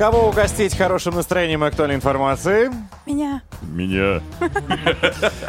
[0.00, 2.70] Кого угостить хорошим настроением и актуальной информацией?
[3.04, 3.42] Меня.
[3.80, 4.20] Меня.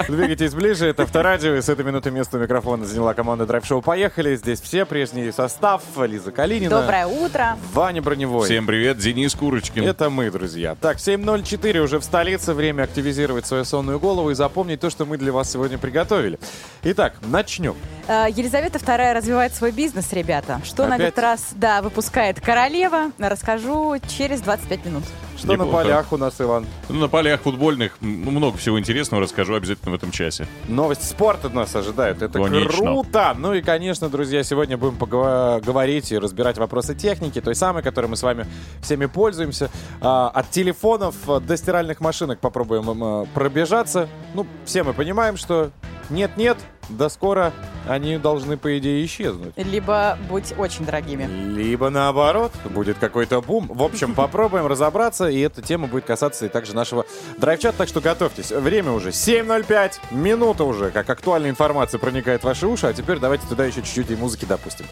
[0.08, 4.36] Двигайтесь ближе, это Авторадио, и с этой минуты место микрофона заняла команда Драйв Шоу «Поехали».
[4.36, 6.82] Здесь все, прежний состав, Лиза Калинина.
[6.82, 7.58] Доброе утро.
[7.74, 8.46] Ваня Броневой.
[8.46, 9.84] Всем привет, Денис Курочкин.
[9.84, 10.76] Это мы, друзья.
[10.80, 12.54] Так, 7.04 уже в столице.
[12.54, 16.40] Время активизировать свою сонную голову и запомнить то, что мы для вас сегодня приготовили.
[16.84, 17.76] Итак, начнем.
[18.08, 20.62] Э, Елизавета II развивает свой бизнес, ребята.
[20.64, 21.10] Что на Опять?
[21.10, 25.04] этот раз, да, выпускает королева, расскажу через 25 минут.
[25.42, 25.84] Что на Неплохо.
[25.84, 26.68] полях у нас, Иван?
[26.88, 30.46] Ну, на полях футбольных ну, много всего интересного расскажу обязательно в этом часе.
[30.68, 32.22] Новости спорта нас ожидают.
[32.22, 32.70] Это Конечно.
[32.70, 33.34] круто!
[33.36, 38.18] Ну и, конечно, друзья, сегодня будем говорить и разбирать вопросы техники, той самой, которой мы
[38.18, 38.46] с вами
[38.84, 39.72] всеми пользуемся.
[40.00, 44.10] А, от телефонов а, до стиральных машинок попробуем а, пробежаться.
[44.36, 45.72] Ну, все мы понимаем, что
[46.12, 46.58] нет-нет,
[46.92, 47.54] да скоро
[47.88, 49.54] они должны, по идее, исчезнуть.
[49.58, 51.26] Либо быть очень дорогими.
[51.26, 53.68] Либо наоборот, будет какой-то бум.
[53.68, 57.06] В общем, попробуем разобраться, и эта тема будет касаться и также нашего
[57.38, 58.52] драйв-чата, так что готовьтесь.
[58.52, 63.48] Время уже 7.05, минута уже, как актуальная информация проникает в ваши уши, а теперь давайте
[63.48, 64.86] туда еще чуть-чуть и музыки допустим.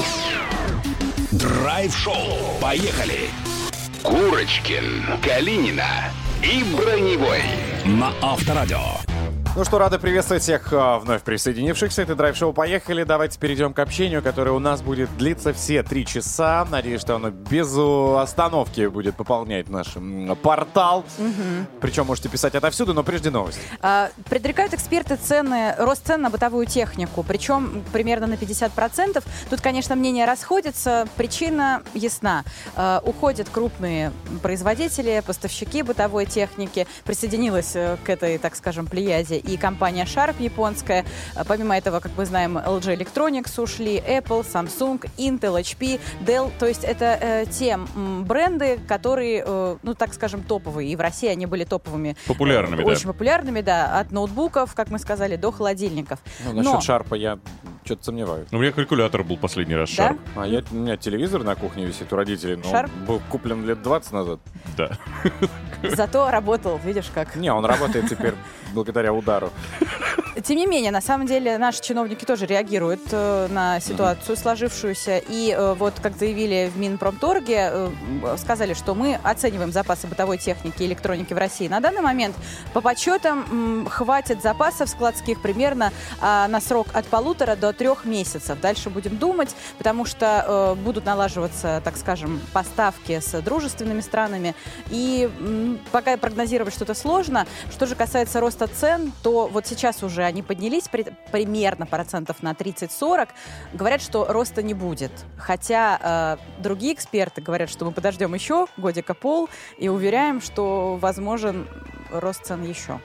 [1.31, 2.13] Драйв-шоу.
[2.61, 3.29] Поехали!
[4.03, 7.41] Курочкин, Калинина и Броневой
[7.85, 8.79] на Авторадио.
[9.55, 12.03] Ну что, рады приветствовать всех а, вновь присоединившихся.
[12.03, 13.03] Это драйв-шоу «Поехали».
[13.03, 16.65] Давайте перейдем к общению, которое у нас будет длиться все три часа.
[16.69, 19.87] Надеюсь, что оно без э, остановки будет пополнять наш
[20.43, 21.03] портал.
[21.81, 23.59] Причем можете писать отовсюду, но прежде новость.
[23.81, 29.23] А, Предрекают эксперты цены, рост цен на бытовую технику, причем примерно на 50%.
[29.49, 31.07] Тут, конечно, мнения расходятся.
[31.17, 32.45] Причина ясна.
[32.75, 34.13] А, Уходят крупные
[34.43, 36.85] производители, поставщики бытовой техники.
[37.03, 41.05] Присоединилась э, к этой, так скажем, плеяде и компания Sharp японская.
[41.35, 46.51] А, Помимо этого, как мы знаем, LG Electronics ушли, Apple, Samsung, Intel, HP, Dell.
[46.59, 50.89] То есть это э, те м, бренды, которые, э, ну, так скажем, топовые.
[50.91, 52.15] И в России они были топовыми.
[52.27, 52.91] Популярными, э, да.
[52.91, 53.99] Очень популярными, да.
[53.99, 56.19] От ноутбуков, как мы сказали, до холодильников.
[56.45, 57.39] Ну, насчет Но- Шарпа я
[57.85, 58.47] что-то сомневаюсь.
[58.51, 60.11] Ну, у меня калькулятор был последний раз, Да?
[60.11, 60.17] Sharp.
[60.35, 62.91] А я, у меня телевизор на кухне висит у родителей, но Шарп?
[62.99, 64.39] он был куплен лет 20 назад.
[64.77, 64.91] Да.
[65.83, 67.35] Зато работал, видишь как.
[67.35, 68.33] Не, он работает теперь
[68.73, 69.28] благодаря удару.
[69.29, 69.49] ajudaram
[70.43, 75.17] Тем не менее, на самом деле, наши чиновники тоже реагируют э, на ситуацию сложившуюся.
[75.27, 77.89] И э, вот, как заявили в Минпромторге, э,
[78.37, 81.67] сказали, что мы оцениваем запасы бытовой техники и электроники в России.
[81.67, 82.35] На данный момент,
[82.73, 85.91] по подсчетам, м, хватит запасов складских примерно
[86.21, 88.59] а, на срок от полутора до трех месяцев.
[88.61, 94.55] Дальше будем думать, потому что э, будут налаживаться, так скажем, поставки с дружественными странами.
[94.89, 97.47] И м, пока прогнозировать что-то сложно.
[97.71, 102.53] Что же касается роста цен, то вот сейчас уже они поднялись при- примерно процентов на
[102.53, 103.29] 30-40.
[103.73, 105.11] Говорят, что роста не будет.
[105.37, 111.67] Хотя э, другие эксперты говорят, что мы подождем еще годика пол и уверяем, что возможен
[112.11, 112.99] рост цен еще.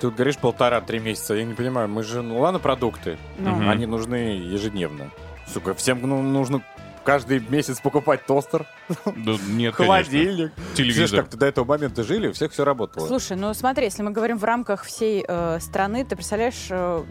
[0.00, 1.34] Ты вот говоришь полтора-три месяца.
[1.34, 3.18] Я не понимаю, мы же, ну ладно, продукты.
[3.38, 3.68] Ну.
[3.68, 5.10] Они нужны ежедневно.
[5.46, 6.62] Сука, всем ну, нужно
[7.04, 8.66] каждый месяц покупать тостер,
[9.04, 10.52] Да нет, холодильник.
[10.54, 10.74] конечно.
[10.74, 11.20] Все же Телевизор.
[11.22, 13.06] как-то до этого момента жили, у всех все работало.
[13.06, 17.04] Слушай, ну смотри, если мы говорим в рамках всей э, страны, ты представляешь, э,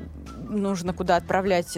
[0.49, 1.77] нужно куда отправлять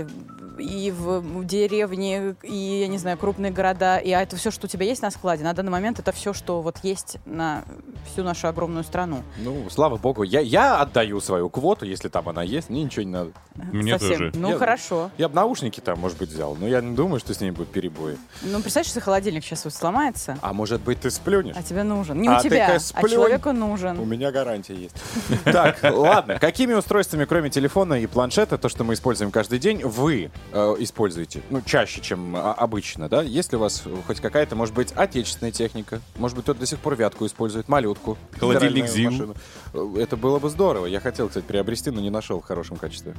[0.62, 4.70] и в, деревни, и, я не знаю, крупные города, и а это все, что у
[4.70, 5.44] тебя есть на складе.
[5.44, 7.64] На данный момент это все, что вот есть на
[8.12, 9.24] всю нашу огромную страну.
[9.40, 13.12] Ну, слава богу, я, я отдаю свою квоту, если там она есть, мне ничего не
[13.12, 13.32] надо.
[13.56, 14.10] Мне Совсем.
[14.18, 14.32] тоже.
[14.36, 15.10] Ну, Я- хорошо.
[15.18, 17.70] Я бы наушники там, может быть, взял, но я не думаю, что с ними будут
[17.72, 18.18] перебои.
[18.44, 21.56] Ну, представляешь, если холодильник сейчас вот сломается, А может быть, ты сплюнешь?
[21.58, 22.22] а тебе нужен.
[22.22, 24.10] Не А у тебя, а человеку У нужен.
[24.10, 24.96] меня гарантия есть.
[25.44, 26.40] Так, ладно.
[26.40, 31.42] Какими устройствами, кроме телефона и планшета, то, что мы используем каждый день, вы э, используете?
[31.50, 33.22] Ну, чаще, чем а, обычно, да?
[33.22, 36.02] Есть ли у вас хоть какая-то, может быть, отечественная техника?
[36.18, 38.18] Может быть, кто-то до сих пор вятку использует, малютку?
[38.40, 39.12] Холодильник ЗИЛ.
[39.12, 39.36] машину?
[39.74, 40.86] Э, Это было бы здорово.
[40.86, 43.16] Я хотел, кстати, приобрести, но не нашел в хорошем качестве.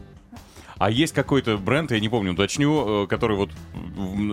[0.82, 3.50] А есть какой-то бренд, я не помню, уточню, э, который вот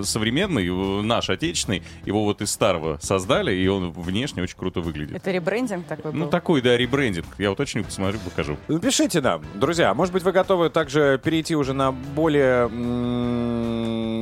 [0.04, 5.16] современный, э, наш отечественный, его вот из старого создали, и он внешне очень круто выглядит.
[5.16, 6.32] Это ребрендинг такой Ну, был?
[6.32, 7.28] такой, да, ребрендинг.
[7.38, 8.58] Я уточню, посмотрю, покажу.
[8.68, 12.62] Напишите нам, друзья, может быть, вы готовы также перейти уже на более,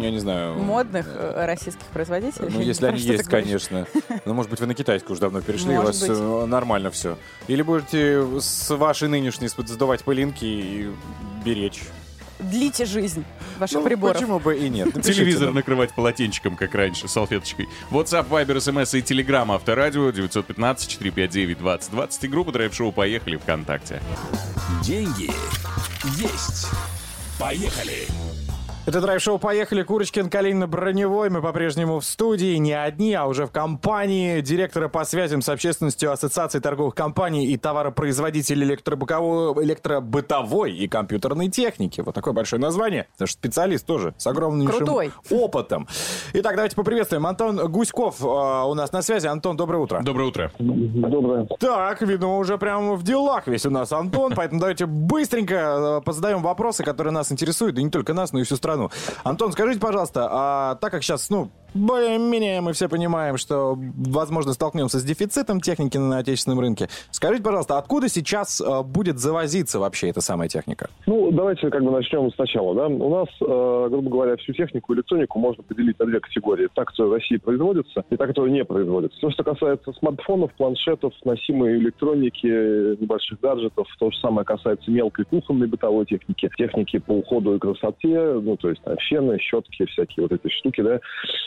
[0.02, 0.56] я не знаю...
[0.56, 2.50] Модных э, российских производителей?
[2.52, 3.88] Ну, если они есть, конечно.
[4.26, 6.06] Ну, может быть, вы на китайскую уже давно перешли, у вас
[6.46, 7.18] нормально все.
[7.48, 10.92] Или будете с вашей нынешней сдувать пылинки и
[11.46, 11.84] беречь.
[12.40, 13.24] Длите жизнь
[13.58, 14.16] ваших Ну, приборов.
[14.16, 14.88] Почему бы и нет?
[14.96, 15.56] Напишите Телевизор нам.
[15.56, 17.68] накрывать полотенчиком, как раньше, салфеточкой.
[17.92, 24.02] WhatsApp, Viber, SMS и Telegram, Авторадио, 915-459-2020 и группа Драйв Шоу «Поехали» ВКонтакте.
[24.84, 25.32] Деньги
[26.20, 26.68] есть.
[27.40, 28.08] Поехали!
[28.88, 29.84] Это драйв-шоу «Поехали».
[29.84, 31.30] Курочкин, Калинина, Броневой.
[31.30, 36.10] Мы по-прежнему в студии, не одни, а уже в компании директора по связям с общественностью
[36.10, 42.00] Ассоциации торговых компаний и товаропроизводителей электробытовой и компьютерной техники.
[42.00, 43.08] Вот такое большое название.
[43.12, 45.12] Потому что специалист тоже с огромным Крутой.
[45.32, 45.90] опытом.
[46.32, 47.28] Итак, давайте поприветствуем.
[47.28, 49.28] Антон Гуськов э, у нас на связи.
[49.28, 50.00] Антон, доброе утро.
[50.02, 50.50] Доброе утро.
[50.60, 51.46] Доброе.
[51.60, 56.42] Так, видно, уже прямо в делах весь у нас Антон, поэтому давайте быстренько э, позадаем
[56.42, 58.92] вопросы, которые нас интересуют, и не только нас, но и всю страну страну.
[59.24, 65.00] Антон, скажите, пожалуйста, а так как сейчас, ну, более-менее мы все понимаем, что, возможно, столкнемся
[65.00, 66.88] с дефицитом техники на отечественном рынке.
[67.12, 70.90] Скажите, пожалуйста, откуда сейчас э, будет завозиться вообще эта самая техника?
[71.06, 72.76] Ну, давайте как бы начнем сначала.
[72.76, 72.88] Да?
[72.88, 76.68] У нас, э, грубо говоря, всю технику, электронику можно поделить на две категории.
[76.74, 79.20] Та, которая в России производится, и та, которая не производится.
[79.20, 82.48] То, что касается смартфонов, планшетов, носимой электроники,
[83.02, 88.34] небольших гаджетов, то же самое касается мелкой кухонной бытовой техники, техники по уходу и красоте,
[88.42, 91.00] ну, то есть там фены, щетки, всякие вот эти штуки, да,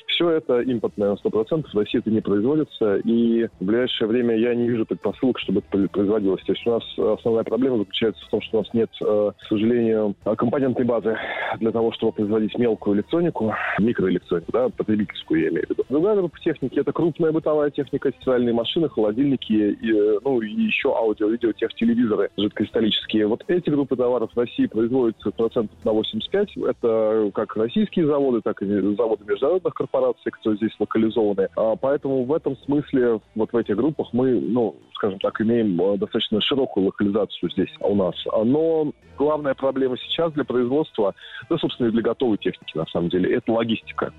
[0.06, 4.54] все это импортное на 100%, в России это не производится, и в ближайшее время я
[4.54, 6.42] не вижу предпосылок, чтобы это производилось.
[6.44, 9.46] То есть у нас основная проблема заключается в том, что у нас нет, э, к
[9.48, 11.16] сожалению, компонентной базы
[11.58, 15.84] для того, чтобы производить мелкую электронику, микроэлектронику, да, потребительскую, я имею в виду.
[15.88, 20.94] Другая группа техники– это крупная бытовая техника, стиральные машины, холодильники, и, э, ну, и еще
[20.94, 23.26] аудио-видео, тех телевизоры жидкокристаллические.
[23.26, 26.56] Вот эти группы товаров в России производятся процентов на 85.
[26.56, 31.48] Это как российские заводы, так и заводы международных корпораций корпорации, которые здесь локализованы.
[31.56, 35.96] А, поэтому в этом смысле вот в этих группах мы, ну, скажем так, имеем э,
[35.96, 38.14] достаточно широкую локализацию здесь у нас.
[38.44, 41.14] Но главная проблема сейчас для производства,
[41.48, 44.12] да, собственно, и для готовой техники, на самом деле, это логистика.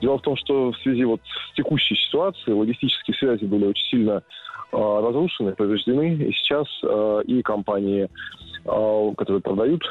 [0.00, 4.22] Дело в том, что в связи вот с текущей ситуацией логистические связи были очень сильно
[4.70, 6.14] разрушены, повреждены.
[6.14, 6.66] И сейчас
[7.24, 8.10] и компании,
[8.64, 9.82] которые продают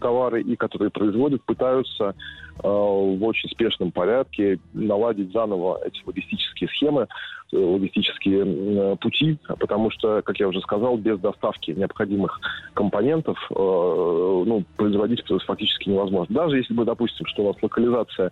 [0.00, 2.14] товары и которые производят, пытаются
[2.62, 7.08] в очень спешном порядке наладить заново эти логистические схемы,
[7.52, 12.40] э, логистические э, пути, потому что, как я уже сказал, без доставки необходимых
[12.74, 16.34] компонентов ну, производить фактически невозможно.
[16.34, 18.30] Даже если бы, допустим, что у нас локализация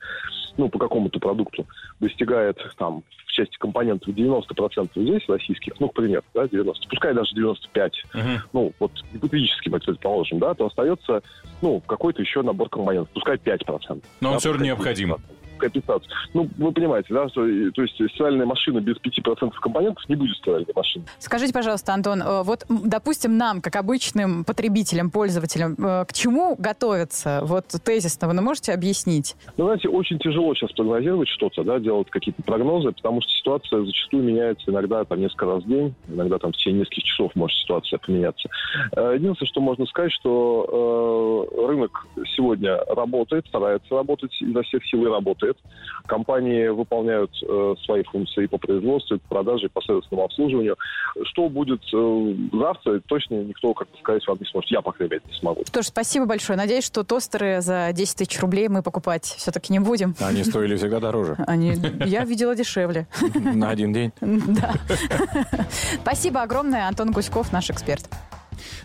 [0.56, 1.66] ну, по какому-то продукту
[2.00, 7.34] достигает там в части компонентов 90% здесь российских, ну, к примеру, да, 90, пускай даже
[7.34, 8.38] 95, uh-huh.
[8.52, 11.22] ну, вот гипотетически мы предположим, да, то остается,
[11.62, 14.04] ну, какой-то еще набор компонентов, пускай 5%.
[14.20, 15.16] Но он да, все равно необходим
[15.62, 16.10] компенсацию.
[16.34, 20.72] Ну, вы понимаете, да, что то есть стиральная машина без 5% компонентов не будет стиральной
[20.74, 21.04] машины.
[21.18, 27.40] Скажите, пожалуйста, Антон, э, вот, допустим, нам, как обычным потребителям, пользователям, э, к чему готовиться?
[27.44, 29.36] Вот тезисно вы можете объяснить?
[29.56, 34.24] Ну, знаете, очень тяжело сейчас прогнозировать что-то, да, делать какие-то прогнозы, потому что ситуация зачастую
[34.24, 37.98] меняется иногда там несколько раз в день, иногда там в течение нескольких часов может ситуация
[37.98, 38.48] поменяться.
[38.96, 42.06] Э, единственное, что можно сказать, что э, рынок
[42.36, 45.58] сегодня работает, старается работать изо всех сил и работает лет.
[46.06, 50.76] Компании выполняют э, свои функции по производству, по продаже, по сервисному обслуживанию.
[51.24, 54.70] Что будет э, завтра, точно никто, как сказать, вам не сможет.
[54.70, 55.62] Я, по крайней мере, не смогу.
[55.70, 56.56] Тоже спасибо большое.
[56.56, 60.14] Надеюсь, что тостеры за 10 тысяч рублей мы покупать все-таки не будем.
[60.20, 61.36] Они стоили всегда дороже.
[61.46, 63.06] Они, я видела дешевле.
[63.34, 64.12] На один день.
[64.52, 64.74] Да.
[66.02, 66.88] Спасибо огромное.
[66.88, 68.08] Антон Гуськов, наш эксперт.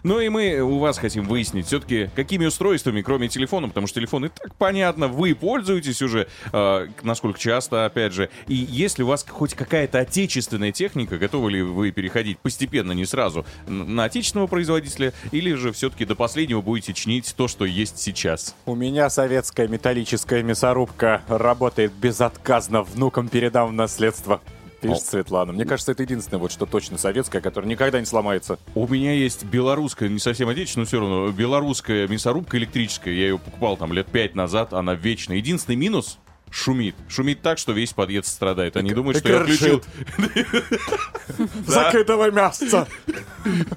[0.04, 4.26] Ну и мы у вас хотим выяснить все-таки, какими устройствами, кроме телефона, потому что телефон
[4.26, 8.30] и так понятно, вы пользуетесь уже, э, насколько часто, опять же.
[8.48, 13.46] И если у вас хоть какая-то отечественная техника, готовы ли вы переходить постепенно, не сразу,
[13.68, 18.56] на отечественного производителя, или же все-таки до последнего будете чинить то, что есть сейчас?
[18.66, 24.42] У меня советская металлическая мясорубка работает безотказно, внукам передам в наследство.
[24.82, 25.54] Пишет Светлана.
[25.54, 28.60] Мне кажется, это единственное, вот что точно советское, которое никогда не сломается.
[28.76, 33.14] У меня есть белорусская, не совсем отечественная, но все равно, белорусская мясорубка электрическая.
[33.14, 35.38] Я ее покупал там лет пять назад, она вечная.
[35.38, 36.20] Единственный минус,
[36.50, 36.96] шумит.
[37.08, 38.76] Шумит так, что весь подъезд страдает.
[38.78, 39.82] Они думают, что я включил...
[41.68, 42.88] Закрытого мяса.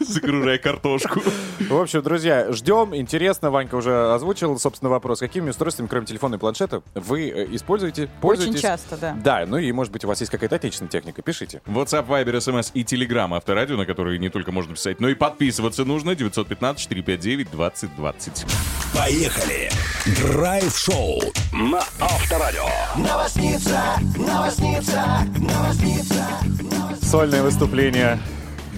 [0.00, 1.22] Загружая картошку.
[1.60, 2.94] В общем, друзья, ждем.
[2.94, 5.20] Интересно, Ванька уже озвучил, собственно, вопрос.
[5.20, 8.56] Какими устройствами, кроме телефона и планшета, вы э, используете, пользуетесь?
[8.56, 9.16] Очень часто, да.
[9.22, 11.22] Да, ну и, может быть, у вас есть какая-то отечественная техника.
[11.22, 11.60] Пишите.
[11.66, 15.84] WhatsApp, Viber, SMS и Telegram авторадио, на которые не только можно писать, но и подписываться
[15.84, 16.10] нужно.
[16.10, 18.46] 915-459-2020.
[18.94, 19.70] Поехали!
[20.06, 21.20] Драйв-шоу
[21.52, 21.82] на
[22.16, 22.64] Авторадио.
[27.02, 28.18] Сольное выступление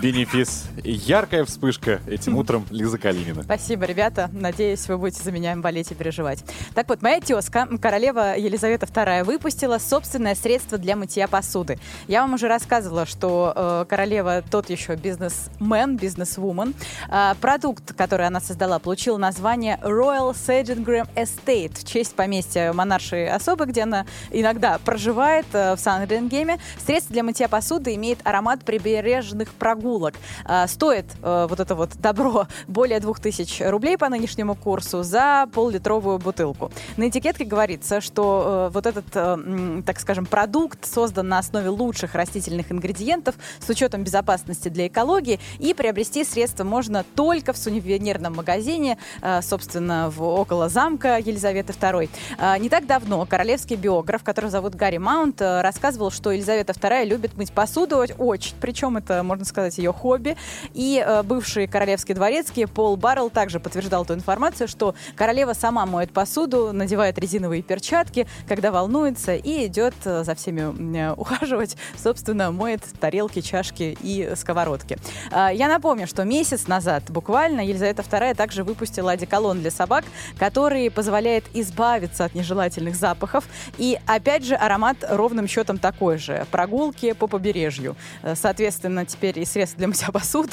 [0.02, 0.64] бенефис.
[0.84, 3.42] Яркая вспышка этим утром Лиза Калинина.
[3.42, 4.30] Спасибо, ребята.
[4.32, 6.44] Надеюсь, вы будете за меня болеть и переживать.
[6.74, 11.78] Так вот, моя тезка, королева Елизавета II, выпустила собственное средство для мытья посуды.
[12.06, 16.74] Я вам уже рассказывала, что э, королева тот еще бизнесмен, бизнесвумен.
[17.08, 23.66] Э, продукт, который она создала, получил название Royal Sandringham Estate в честь поместья монаршей особы,
[23.66, 26.58] где она иногда проживает э, в Сандрингеме.
[26.84, 30.14] Средство для мытья посуды имеет аромат прибережных прогулок.
[30.44, 36.18] Э, стоит э, вот это вот добро более 2000 рублей по нынешнему курсу за пол-литровую
[36.18, 36.70] бутылку.
[36.96, 42.14] На этикетке говорится, что э, вот этот, э, так скажем, продукт создан на основе лучших
[42.14, 48.98] растительных ингредиентов с учетом безопасности для экологии, и приобрести средства можно только в сувенирном магазине,
[49.22, 52.10] э, собственно, в, около замка Елизаветы II.
[52.38, 57.04] Э, Не так давно королевский биограф, которого зовут Гарри Маунт, э, рассказывал, что Елизавета II
[57.04, 60.36] любит мыть посуду очень, причем это, можно сказать, ее хобби.
[60.74, 66.12] И э, бывший королевский дворецкий Пол Баррелл также подтверждал эту информацию, что королева сама моет
[66.12, 72.82] посуду, надевает резиновые перчатки, когда волнуется, и идет э, за всеми м, ухаживать, собственно, моет
[73.00, 74.98] тарелки, чашки и сковородки.
[75.30, 80.04] А, Я напомню, что месяц назад буквально Елизавета II также выпустила одеколон для собак,
[80.38, 83.44] который позволяет избавиться от нежелательных запахов.
[83.76, 86.46] И опять же аромат ровным счетом такой же.
[86.50, 87.96] Прогулки по побережью.
[88.22, 90.47] Э, Соответственно, теперь и средства для мытья посуды,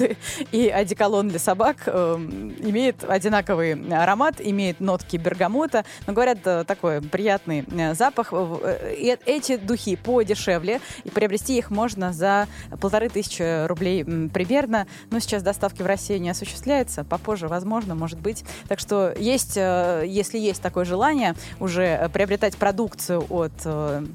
[0.52, 2.16] и одеколон для собак э,
[2.60, 5.86] имеет одинаковый аромат, имеет нотки бергамота.
[6.08, 8.30] Но говорят, э, такой приятный э, запах.
[8.32, 12.48] Э, эти духи подешевле, и приобрести их можно за
[12.80, 14.88] полторы тысячи рублей м, примерно.
[15.12, 17.04] Но сейчас доставки в Россию не осуществляется.
[17.04, 18.44] Попозже, возможно, может быть.
[18.68, 24.06] Так что есть, э, если есть такое желание уже э, приобретать продукцию от э,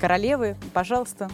[0.00, 1.30] королевы, пожалуйста,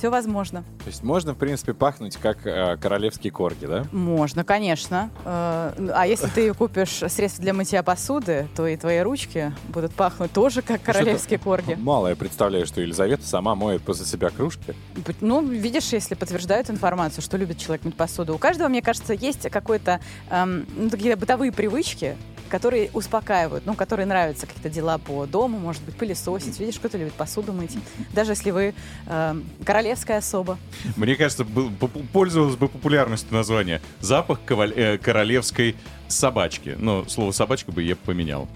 [0.00, 0.64] все возможно.
[0.78, 3.84] То есть можно, в принципе, пахнуть как э, королевские корги, да?
[3.92, 5.10] Можно, конечно.
[5.26, 10.32] Э, А если ты купишь средства для мытья посуды, то и твои ручки будут пахнуть
[10.32, 11.76] тоже как королевские корги.
[11.78, 14.74] Мало я представляю, что Елизавета сама моет после себя кружки.
[15.20, 18.34] Ну, видишь, если подтверждают информацию, что любит человек мыть посуду.
[18.34, 22.16] У каждого, мне кажется, есть какой-то эм, ну, такие бытовые привычки,
[22.50, 26.58] которые успокаивают, ну, которые нравятся какие-то дела по дому, может быть, пылесосить.
[26.60, 27.76] Видишь, кто-то любит посуду мыть.
[28.12, 28.74] Даже если вы
[29.06, 30.58] эм, королевская особа.
[30.96, 31.70] Мне кажется, был,
[32.12, 35.76] пользовалось бы популярностью название «Запах коваль- э, королевской
[36.08, 36.76] собачки».
[36.78, 38.48] Но слово «собачка» бы я поменял.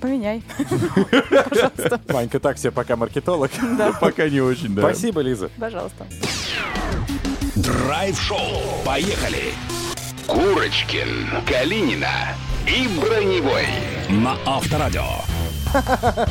[0.00, 0.42] Поменяй.
[2.08, 3.50] Манька, так себе пока маркетолог.
[4.00, 4.82] Пока не очень, да.
[4.82, 5.50] Спасибо, Лиза.
[5.58, 6.06] Пожалуйста.
[7.56, 8.38] Драйв-шоу.
[8.84, 9.52] Поехали.
[10.26, 12.08] Курочкин, Калинина
[12.66, 13.66] и Броневой
[14.08, 15.02] на Авторадио.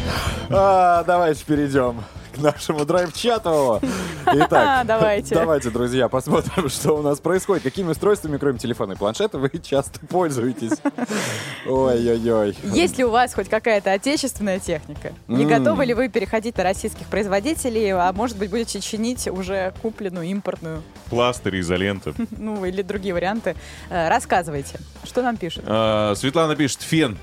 [0.49, 3.79] А, давайте перейдем к нашему драйв-чату.
[4.25, 5.35] Итак, Давайте.
[5.35, 7.63] давайте, друзья, посмотрим, что у нас происходит.
[7.63, 10.71] Какими устройствами, кроме телефона и планшета, вы часто пользуетесь?
[11.67, 12.57] Ой-ой-ой.
[12.63, 15.13] Есть ли у вас хоть какая-то отечественная техника?
[15.27, 20.25] Не готовы ли вы переходить на российских производителей, а может быть будете чинить уже купленную
[20.27, 22.13] импортную, Пластырь, изолента.
[22.31, 23.55] ну или другие варианты?
[23.89, 25.63] Э, Рассказывайте, что нам пишут?
[25.67, 27.17] А, Светлана пишет «Фен».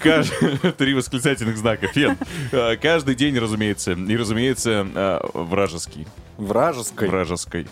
[0.78, 1.88] Три восклицательных знака.
[1.88, 2.16] Фен.
[2.52, 3.92] А, Каждый день, разумеется.
[3.92, 6.06] И, разумеется, а, вражеский.
[6.36, 7.08] Вражеской.
[7.08, 7.66] Вражеской.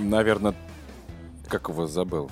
[0.00, 0.54] Наверное,
[1.48, 2.30] как его забыл?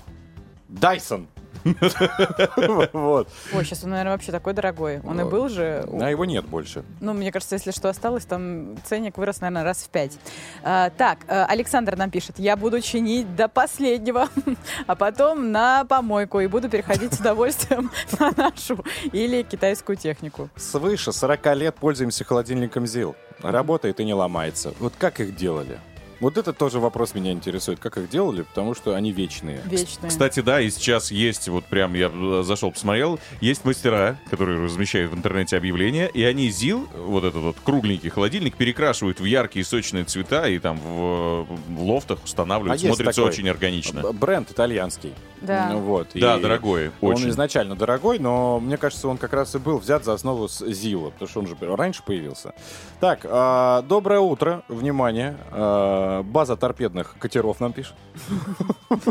[0.68, 1.28] Дайсон.
[2.92, 3.28] Вот.
[3.52, 5.00] Ой, сейчас он, наверное, вообще такой дорогой.
[5.00, 5.86] Он и был же.
[6.00, 6.84] А его нет больше.
[7.00, 10.18] Ну, мне кажется, если что осталось, там ценник вырос, наверное, раз в пять.
[10.62, 14.28] А, так, э, Александр нам пишет, я буду чинить до последнего,
[14.86, 20.48] а потом на помойку и буду переходить с удовольствием на нашу или китайскую технику.
[20.56, 23.16] Свыше 40 лет пользуемся холодильником ЗИЛ.
[23.42, 24.74] Работает и не ломается.
[24.78, 25.78] Вот как их делали?
[26.24, 27.80] Вот это тоже вопрос меня интересует.
[27.80, 28.40] Как их делали?
[28.40, 29.60] Потому что они вечные.
[29.66, 30.08] Вечные.
[30.08, 35.12] Кстати, да, и сейчас есть, вот прям я э, зашел, посмотрел, есть мастера, которые размещают
[35.12, 40.04] в интернете объявления, и они ЗИЛ, вот этот вот кругленький холодильник, перекрашивают в яркие сочные
[40.04, 42.80] цвета и там в, в лофтах устанавливают.
[42.82, 44.10] А Смотрится такой очень органично.
[44.14, 45.12] Бренд итальянский.
[45.42, 45.68] Да.
[45.72, 46.08] Ну, вот.
[46.14, 47.28] Да, И дорогой, Он очень.
[47.28, 51.10] изначально дорогой, но мне кажется, он как раз и был взят за основу с Зила,
[51.10, 52.54] потому что он же раньше появился.
[53.00, 55.36] Так, а, доброе утро, внимание.
[55.50, 57.94] А, база торпедных катеров нам пишет.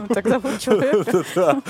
[0.09, 1.23] Так зовут человека.
[1.35, 1.61] Да.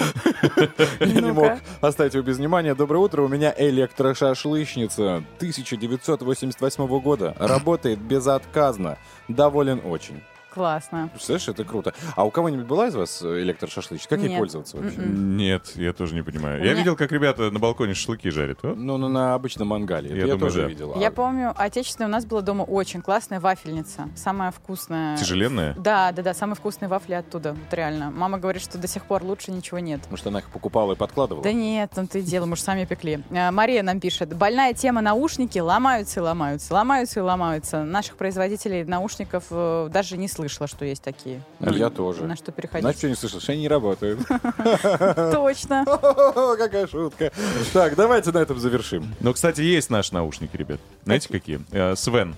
[1.00, 2.76] Я не мог оставить его без внимания.
[2.76, 7.36] Доброе утро, у меня электрошашлычница 1988 года.
[7.40, 8.98] Работает безотказно.
[9.28, 10.22] Доволен очень.
[10.54, 11.10] Классно.
[11.14, 11.94] Представляешь, это круто.
[12.16, 14.10] А у кого-нибудь была из вас электрошашлычка?
[14.10, 14.40] Как ей Нет.
[14.40, 14.98] пользоваться вообще?
[15.00, 16.62] Нет, я тоже не понимаю.
[16.62, 18.60] У Я меня- видел, как ребята на балконе шашлыки жарят.
[18.64, 18.74] а?
[18.76, 20.10] Ну, ну, на обычном мангале.
[20.10, 20.68] Я Я, думаю, тоже да.
[20.68, 20.96] видел.
[21.00, 24.10] Я А помню, отечественная у нас была дома очень классная вафельница.
[24.16, 25.18] Самая вкусная.
[25.18, 25.74] Тяжеленная?
[25.78, 27.54] Да, да, да, самые вкусные вафли оттуда.
[27.54, 28.12] Вот реально.
[28.12, 30.02] Мама говорит, что до сих пор лучше ничего нет.
[30.10, 31.44] Может, она их покупала и подкладывала?
[31.44, 33.22] Да нет, там ты дело, мы же сами пекли.
[33.32, 34.34] А, Мария нам пишет.
[34.36, 37.84] Больная тема наушники ломаются и ломаются, ломаются и ломаются.
[37.84, 41.42] Наших производителей наушников э, даже не слышала, что есть такие.
[41.60, 42.24] А я тоже.
[42.26, 42.82] На что переходить.
[42.82, 43.40] Знаешь, что не слышал?
[43.40, 44.20] Что они не работают.
[45.32, 45.86] Точно.
[46.58, 47.32] Какая шутка.
[47.72, 49.16] Так, давайте на этом завершим.
[49.20, 50.80] Но, кстати, есть наши наушники, ребят.
[51.06, 51.62] Знаете, какие?
[51.72, 52.36] Э, Свен.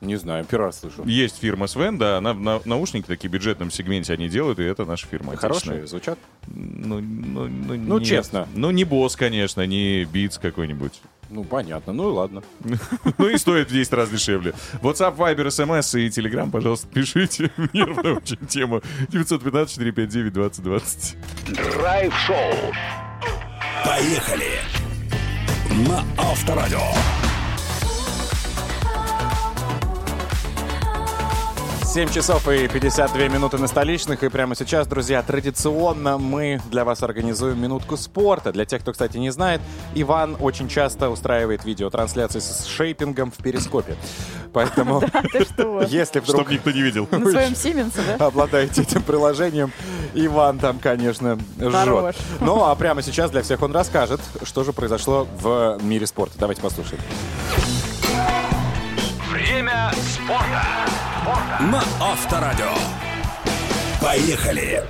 [0.00, 1.02] Не знаю, первый раз слышу.
[1.04, 4.84] Есть фирма Свен, да, она на, наушники такие в бюджетном сегменте они делают, и это
[4.84, 5.36] наша фирма.
[5.36, 6.18] Хорошие, звучат?
[6.46, 8.46] Ну, ну, ну, Ну, честно.
[8.54, 11.00] Ну, не босс, конечно, не битс какой-нибудь.
[11.34, 11.92] Ну, понятно.
[11.92, 12.42] Ну и ладно.
[13.18, 14.54] Ну и стоит в 10 раз дешевле.
[14.82, 17.50] WhatsApp, Viber, SMS и Telegram, пожалуйста, пишите.
[17.72, 18.80] Нервная очень тема.
[19.10, 21.16] 915-459-2020.
[21.72, 22.54] Драйв-шоу.
[23.84, 24.60] Поехали.
[25.88, 26.78] На Авторадио.
[31.94, 34.24] 7 часов и 52 минуты на столичных.
[34.24, 38.50] И прямо сейчас, друзья, традиционно мы для вас организуем минутку спорта.
[38.50, 39.60] Для тех, кто, кстати, не знает,
[39.94, 43.94] Иван очень часто устраивает видеотрансляции с шейпингом в перископе.
[44.52, 45.04] Поэтому,
[45.88, 47.06] если вдруг Чтоб никто не видел.
[47.12, 48.26] На своем Сименсе, да?
[48.26, 49.70] обладаете этим приложением,
[50.14, 52.16] Иван там, конечно, жжет.
[52.40, 56.34] Ну, а прямо сейчас для всех он расскажет, что же произошло в мире спорта.
[56.40, 57.00] Давайте послушаем.
[59.30, 60.64] Время спорта.
[61.24, 62.74] На Авторадио.
[63.98, 64.84] Поехали.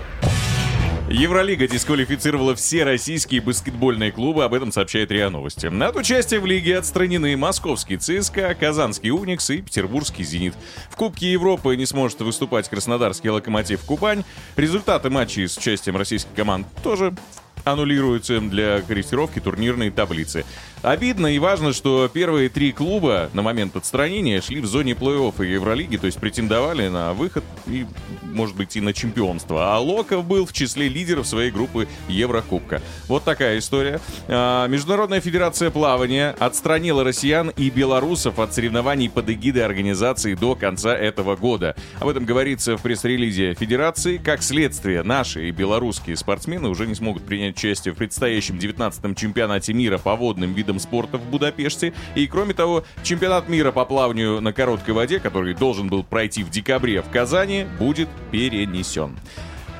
[1.09, 5.67] Евролига дисквалифицировала все российские баскетбольные клубы, об этом сообщает РИА Новости.
[5.67, 10.55] От участия в лиге отстранены московский ЦСКА, казанский Уникс и петербургский Зенит.
[10.91, 14.25] В Кубке Европы не сможет выступать краснодарский Локомотив Кубань.
[14.57, 17.15] Результаты матчей с участием российских команд тоже
[17.63, 20.45] аннулируются для корректировки турнирной таблицы.
[20.85, 25.97] Обидно и важно, что первые три клуба на момент отстранения шли в зоне плей-оффа Евролиги,
[25.97, 27.87] то есть претендовали на выход и,
[28.23, 29.75] может быть, и на чемпионство.
[29.75, 32.83] А Локов был в числе лидеров своей группы Еврокубка.
[33.09, 33.99] Вот такая история.
[34.29, 40.95] А, Международная федерация плавания отстранила россиян и белорусов от соревнований под эгидой организации до конца
[40.95, 41.77] этого года.
[41.99, 44.19] Об этом говорится в пресс-релизе Федерации.
[44.19, 49.73] Как следствие, наши и белорусские спортсмены уже не смогут принять участие в предстоящем 19-м чемпионате
[49.73, 51.93] мира по водным видам спорта в Будапеште.
[52.15, 56.51] И, кроме того, чемпионат мира по плаванию на короткой воде, который должен был пройти в
[56.51, 59.17] декабре в Казани, будет перенесен.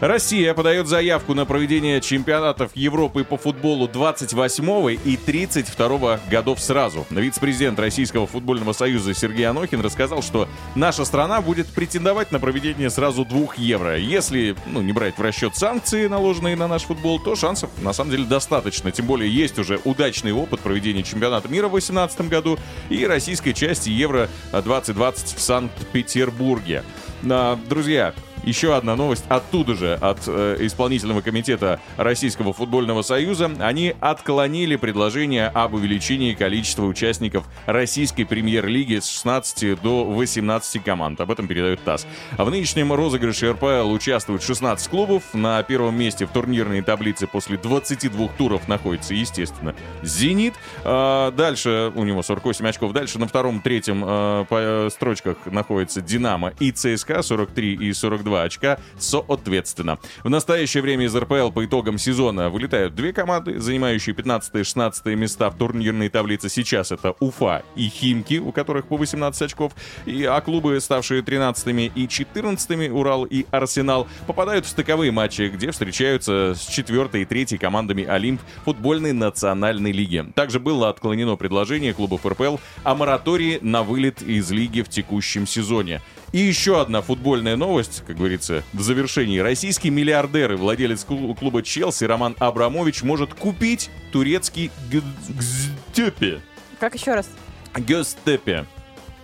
[0.01, 7.07] Россия подает заявку на проведение чемпионатов Европы по футболу 28 и 32 годов сразу.
[7.11, 13.25] Вице-президент Российского футбольного союза Сергей Анохин рассказал, что наша страна будет претендовать на проведение сразу
[13.25, 13.97] двух евро.
[13.97, 18.11] Если ну, не брать в расчет санкции, наложенные на наш футбол, то шансов на самом
[18.11, 18.91] деле достаточно.
[18.91, 22.59] Тем более есть уже удачный опыт проведения чемпионата мира в 2018 году
[22.91, 26.83] и российской части Евро 2020 в Санкт-Петербурге.
[27.31, 28.13] А, Друзья,
[28.45, 33.51] еще одна новость оттуда же, от э, исполнительного комитета Российского футбольного союза.
[33.61, 41.21] Они отклонили предложение об увеличении количества участников российской премьер-лиги с 16 до 18 команд.
[41.21, 42.07] Об этом передает ТАСС.
[42.37, 45.23] В нынешнем розыгрыше РПЛ участвует 16 клубов.
[45.33, 50.55] На первом месте в турнирной таблице после 22 туров находится, естественно, «Зенит».
[50.85, 52.93] А, дальше у него 48 очков.
[52.93, 58.34] Дальше на втором, третьем э, по э, строчках находится «Динамо» и ЦСКА 43 и 42
[58.43, 59.99] очка соответственно.
[60.23, 65.07] В настоящее время из РПЛ по итогам сезона вылетают две команды, занимающие 15 и 16
[65.07, 66.49] места в турнирной таблице.
[66.49, 69.73] Сейчас это Уфа и Химки, у которых по 18 очков.
[70.07, 75.71] И, а клубы, ставшие 13 и 14 Урал и Арсенал, попадают в стыковые матчи, где
[75.71, 80.25] встречаются с 4 и 3 командами Олимп футбольной национальной лиги.
[80.35, 86.01] Также было отклонено предложение клубов РПЛ о моратории на вылет из лиги в текущем сезоне.
[86.35, 89.39] И еще одна футбольная новость, как говорится, в завершении.
[89.39, 96.41] Российский миллиардер и владелец клу- клуба Челси Роман Абрамович может купить турецкий Г- Гзтепе.
[96.81, 97.29] Как еще раз?
[97.77, 98.67] Гзтепе.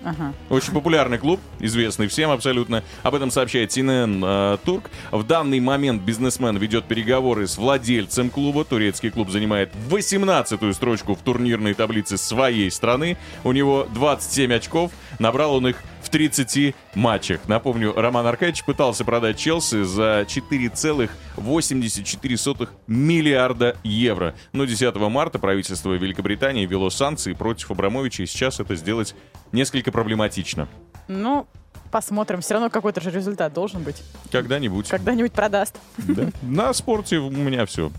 [0.05, 0.33] Ага.
[0.49, 2.85] Очень популярный клуб, известный всем абсолютно.
[3.03, 4.89] Об этом сообщает CNN э, Турк.
[5.11, 8.65] В данный момент бизнесмен ведет переговоры с владельцем клуба.
[8.65, 13.19] Турецкий клуб занимает 18-ю строчку в турнирной таблице своей страны.
[13.45, 14.93] У него 27 очков.
[15.19, 15.77] Набрал он их
[16.11, 17.41] в 30 матчах.
[17.47, 24.35] Напомню, Роман Аркадьевич пытался продать Челси за 4,84 миллиарда евро.
[24.53, 29.15] Но 10 марта правительство Великобритании ввело санкции против Абрамовича, и сейчас это сделать
[29.53, 30.67] несколько проблематично.
[31.07, 31.47] Ну,
[31.93, 32.41] Посмотрим.
[32.41, 34.03] Все равно какой-то же результат должен быть.
[34.31, 34.89] Когда-нибудь.
[34.89, 35.77] Когда-нибудь продаст.
[35.99, 36.29] Да.
[36.41, 37.91] На спорте у меня все.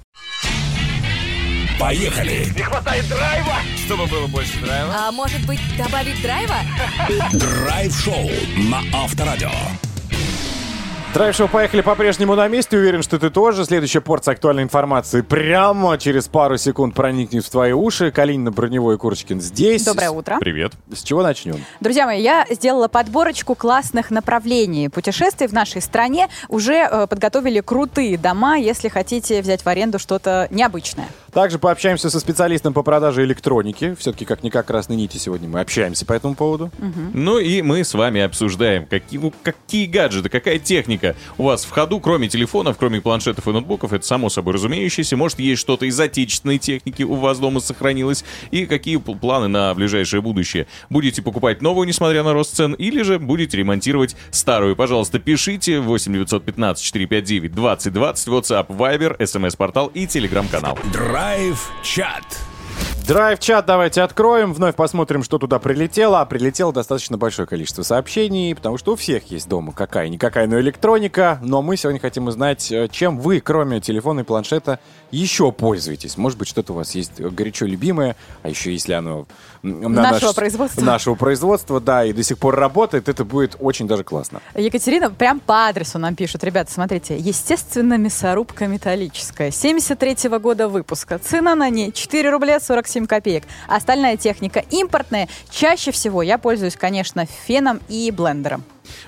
[1.81, 2.47] Поехали!
[2.55, 4.93] Не хватает драйва, чтобы было больше драйва.
[4.95, 6.57] А может быть, добавить драйва?
[7.33, 8.29] Драйв-шоу
[8.69, 9.49] на Авторадио.
[11.13, 12.77] Драйв-шоу «Поехали» по-прежнему на месте.
[12.77, 13.65] Уверен, что ты тоже.
[13.65, 18.11] Следующая порция актуальной информации прямо через пару секунд проникнет в твои уши.
[18.11, 19.83] Калинина, Броневой и Курочкин здесь.
[19.83, 20.37] Доброе утро.
[20.39, 20.71] Привет.
[20.89, 21.57] С чего начнем?
[21.81, 26.29] Друзья мои, я сделала подборочку классных направлений путешествий в нашей стране.
[26.47, 31.09] Уже э, подготовили крутые дома, если хотите взять в аренду что-то необычное.
[31.33, 33.95] Также пообщаемся со специалистом по продаже электроники.
[33.99, 36.71] Все-таки как-никак красной нити сегодня мы общаемся по этому поводу.
[37.13, 41.00] Ну и мы с вами обсуждаем, какие, ну, какие гаджеты, какая техника
[41.37, 43.93] у вас в ходу, кроме телефонов, кроме планшетов и ноутбуков.
[43.93, 45.17] Это само собой разумеющееся.
[45.17, 48.23] Может, есть что-то из отечественной техники у вас дома сохранилось.
[48.51, 50.67] И какие пл- планы на ближайшее будущее?
[50.89, 54.75] Будете покупать новую, несмотря на рост цен, или же будете ремонтировать старую?
[54.75, 60.77] Пожалуйста, пишите 8 915 459 2020, WhatsApp, Viber, смс-портал и телеграм-канал.
[60.93, 62.50] Драйв-чат.
[63.11, 66.21] Драйв-чат давайте откроем, вновь посмотрим, что туда прилетело.
[66.21, 71.37] А прилетело достаточно большое количество сообщений, потому что у всех есть дома какая-никакая, но электроника.
[71.41, 74.79] Но мы сегодня хотим узнать, э, чем вы, кроме телефона и планшета,
[75.11, 76.15] еще пользуетесь.
[76.15, 79.25] Может быть, что-то у вас есть горячо любимое, а еще если оно
[79.61, 80.81] на Нашего наш- производства.
[80.81, 84.39] Нашего производства, да, и до сих пор работает, это будет очень даже классно.
[84.55, 86.45] Екатерина прям по адресу нам пишет.
[86.45, 89.51] Ребята, смотрите, естественно, мясорубка металлическая.
[89.51, 91.19] 73-го года выпуска.
[91.19, 93.43] Цена на ней 4 рубля 47 копеек.
[93.67, 95.27] Остальная техника импортная.
[95.49, 98.63] Чаще всего я пользуюсь, конечно, феном и блендером.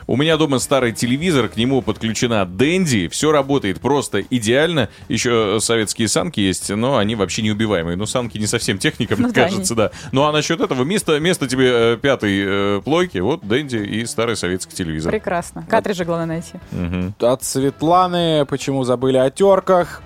[0.08, 4.90] У меня дома старый телевизор, к нему подключена Дэнди, все работает просто идеально.
[5.08, 7.96] Еще советские санки есть, но они вообще неубиваемые.
[7.98, 9.92] Но санки не совсем техника, мне Ну да, кажется, да.
[10.12, 14.36] Ну а насчет этого, место, место тебе э, пятой э, плойки, вот Дэнди и старый
[14.36, 15.12] советский телевизор.
[15.12, 15.66] Прекрасно.
[15.70, 16.54] Картриджи главное найти.
[16.72, 17.16] Мгм.
[17.20, 20.02] От Светланы, почему забыли о терках?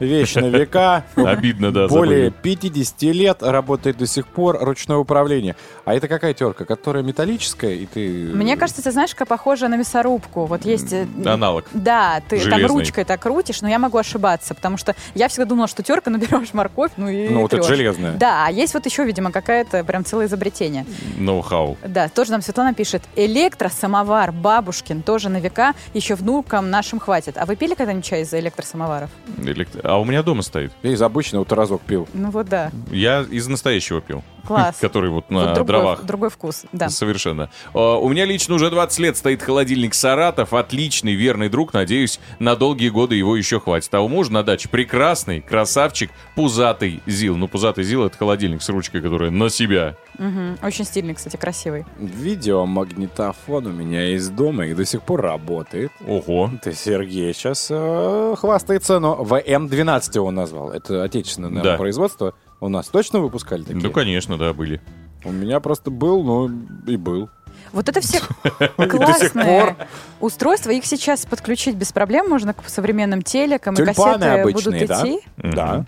[0.00, 1.04] Вещь на века.
[1.16, 2.56] Обидно, да, Более забыли.
[2.56, 5.56] 50 лет работает до сих пор ручное управление.
[5.84, 6.64] А это какая терка?
[6.64, 8.30] Которая металлическая, и ты...
[8.32, 10.46] Мне кажется, ты знаешь, как похоже на мясорубку.
[10.46, 10.92] Вот есть...
[10.92, 11.64] э, Аналог.
[11.72, 15.68] Да, ты там ручкой так крутишь, но я могу ошибаться, потому что я всегда думала,
[15.68, 18.12] что терка наберешь морковь, ну и Ну, вот это железная.
[18.14, 20.86] Да, а есть вот еще, видимо, какая-то прям целое изобретение.
[21.16, 21.76] Ноу-хау.
[21.86, 23.02] Да, тоже нам Светлана пишет.
[23.16, 27.36] Электросамовар бабушкин тоже на века, еще внукам нашим хватит.
[27.38, 29.10] А вы пили когда-нибудь чай из электросамоваров?
[29.38, 30.70] Элект- А у меня дома стоит.
[30.82, 32.06] Я из обычного разок пил.
[32.12, 34.22] Ну вот да, Я из настоящего пил.
[34.48, 34.76] Класс.
[34.80, 36.04] Который вот Вот на другой, дровах.
[36.04, 36.88] другой вкус, да.
[36.88, 37.50] Совершенно.
[37.74, 40.52] А, У меня лично уже 20 лет стоит холодильник Саратов.
[40.54, 41.72] Отличный, верный друг.
[41.72, 43.92] Надеюсь, на долгие годы его еще хватит.
[43.94, 47.36] А у мужа на даче прекрасный, красавчик, пузатый ЗИЛ.
[47.36, 49.94] Ну, пузатый ЗИЛ— это холодильник с ручкой, которая на себя.
[50.18, 50.58] Мгм.
[50.62, 51.84] Очень стильный, кстати, красивый.
[51.98, 55.92] Видеомагнитофон у меня из дома и до сих пор работает.
[56.06, 56.50] Ого.
[56.54, 60.70] Это Сергей сейчас э, хвастается, но ВМ-12 его назвал.
[60.70, 61.76] Это отечественное Да.
[61.76, 62.34] производство.
[62.60, 63.82] У нас точно выпускали такие?
[63.82, 64.80] Ну, конечно, да, были.
[65.24, 66.50] У меня просто был, ну
[66.86, 67.28] и был.
[67.72, 68.20] Вот это все
[68.76, 69.76] классные
[70.20, 70.70] устройства.
[70.70, 73.74] Их сейчас подключить без проблем можно к современным телекам.
[73.74, 75.02] И кассеты обычные, будут да?
[75.02, 75.20] идти.
[75.36, 75.86] Да.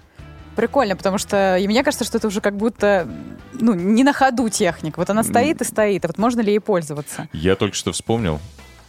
[0.56, 3.09] Прикольно, потому что и мне кажется, что это уже как будто
[3.52, 4.98] ну, не на ходу техника.
[4.98, 6.04] Вот она стоит и стоит.
[6.04, 7.28] А вот можно ли ей пользоваться?
[7.33, 8.40] Я только что вспомнил.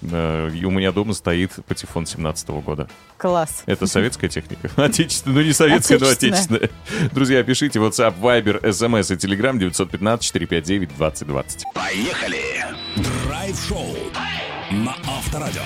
[0.01, 2.87] Э, и у меня дома стоит патефон 17 года.
[3.17, 3.63] Класс.
[3.65, 4.69] Это советская техника?
[4.83, 6.61] Отечественная, ну не советская, но Отечественная.
[6.61, 7.09] отечественная.
[7.13, 11.61] Друзья, пишите WhatsApp, Viber, SMS и Telegram 915-459-2020.
[11.73, 12.65] Поехали!
[12.97, 13.95] Драйв-шоу
[14.71, 15.61] на Авторадио.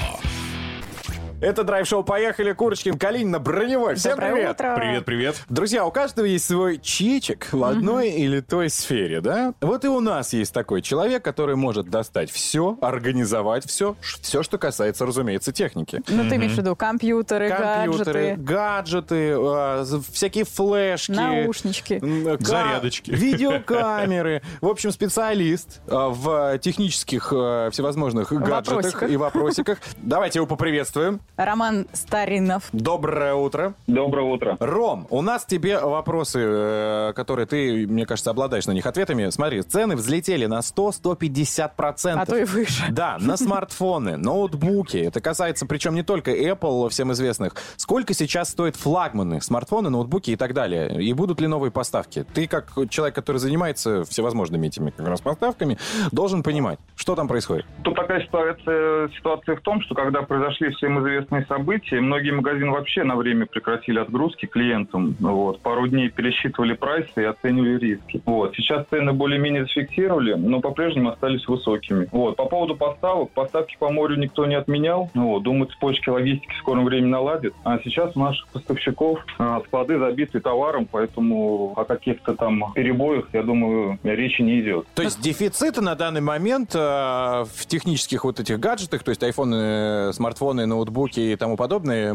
[1.46, 3.94] Это драйв-шоу «Поехали!» Курочкин, Калинина, Броневой.
[3.94, 4.52] Всем Доброе привет!
[4.56, 4.76] утро.
[4.78, 5.36] Привет, привет.
[5.48, 9.54] Друзья, у каждого есть свой чечек в одной или той сфере, да?
[9.62, 14.58] Вот и у нас есть такой человек, который может достать все, организовать все, все, что
[14.58, 16.02] касается, разумеется, техники.
[16.08, 21.12] Ну, ты имеешь в виду компьютеры, Компьютеры, гаджеты, гаджеты, а, всякие флешки.
[21.12, 22.02] наушнички.
[22.40, 23.12] Зарядочки.
[23.12, 24.42] Видеокамеры.
[24.62, 29.12] В общем, специалист а, в технических а, всевозможных гаджетах Вопросиках.
[29.12, 29.78] и вопросиках.
[29.98, 31.22] Давайте его поприветствуем.
[31.38, 32.70] Роман Старинов.
[32.72, 33.74] Доброе утро.
[33.88, 34.58] Доброе утро.
[34.60, 39.30] Ром, у нас тебе вопросы, э, которые ты, мне кажется, обладаешь на них ответами.
[39.30, 42.14] Смотри, цены взлетели на 100-150%.
[42.16, 42.86] А то и выше.
[42.96, 44.96] Да, на смартфоны, ноутбуки.
[44.98, 47.56] Это касается, причем не только Apple, всем известных.
[47.76, 51.04] Сколько сейчас стоят флагманы, смартфоны, ноутбуки и так далее?
[51.04, 52.26] И будут ли новые поставки?
[52.34, 55.78] Ты, как человек, который занимается всевозможными этими как раз поставками,
[56.14, 57.66] должен понимать, что там происходит.
[57.84, 62.00] Тут такая ситуация, ситуация в том, что когда произошли всем известные интересные события.
[62.00, 65.16] Многие магазины вообще на время прекратили отгрузки клиентам.
[65.20, 65.62] Вот.
[65.62, 68.22] Пару дней пересчитывали прайсы и оценивали риски.
[68.26, 68.56] Вот.
[68.56, 72.08] Сейчас цены более-менее зафиксировали, но по-прежнему остались высокими.
[72.12, 72.36] Вот.
[72.36, 73.32] По поводу поставок.
[73.32, 75.10] Поставки по морю никто не отменял.
[75.14, 75.44] Вот.
[75.44, 77.54] Думаю, цепочки логистики в скором времени наладят.
[77.64, 83.44] А сейчас у наших поставщиков а, склады забиты товаром, поэтому о каких-то там перебоях, я
[83.44, 84.86] думаю, речи не идет.
[84.96, 90.14] То есть дефицита на данный момент э, в технических вот этих гаджетах, то есть айфоны,
[90.14, 92.14] смартфоны, ноутбуки и тому подобное,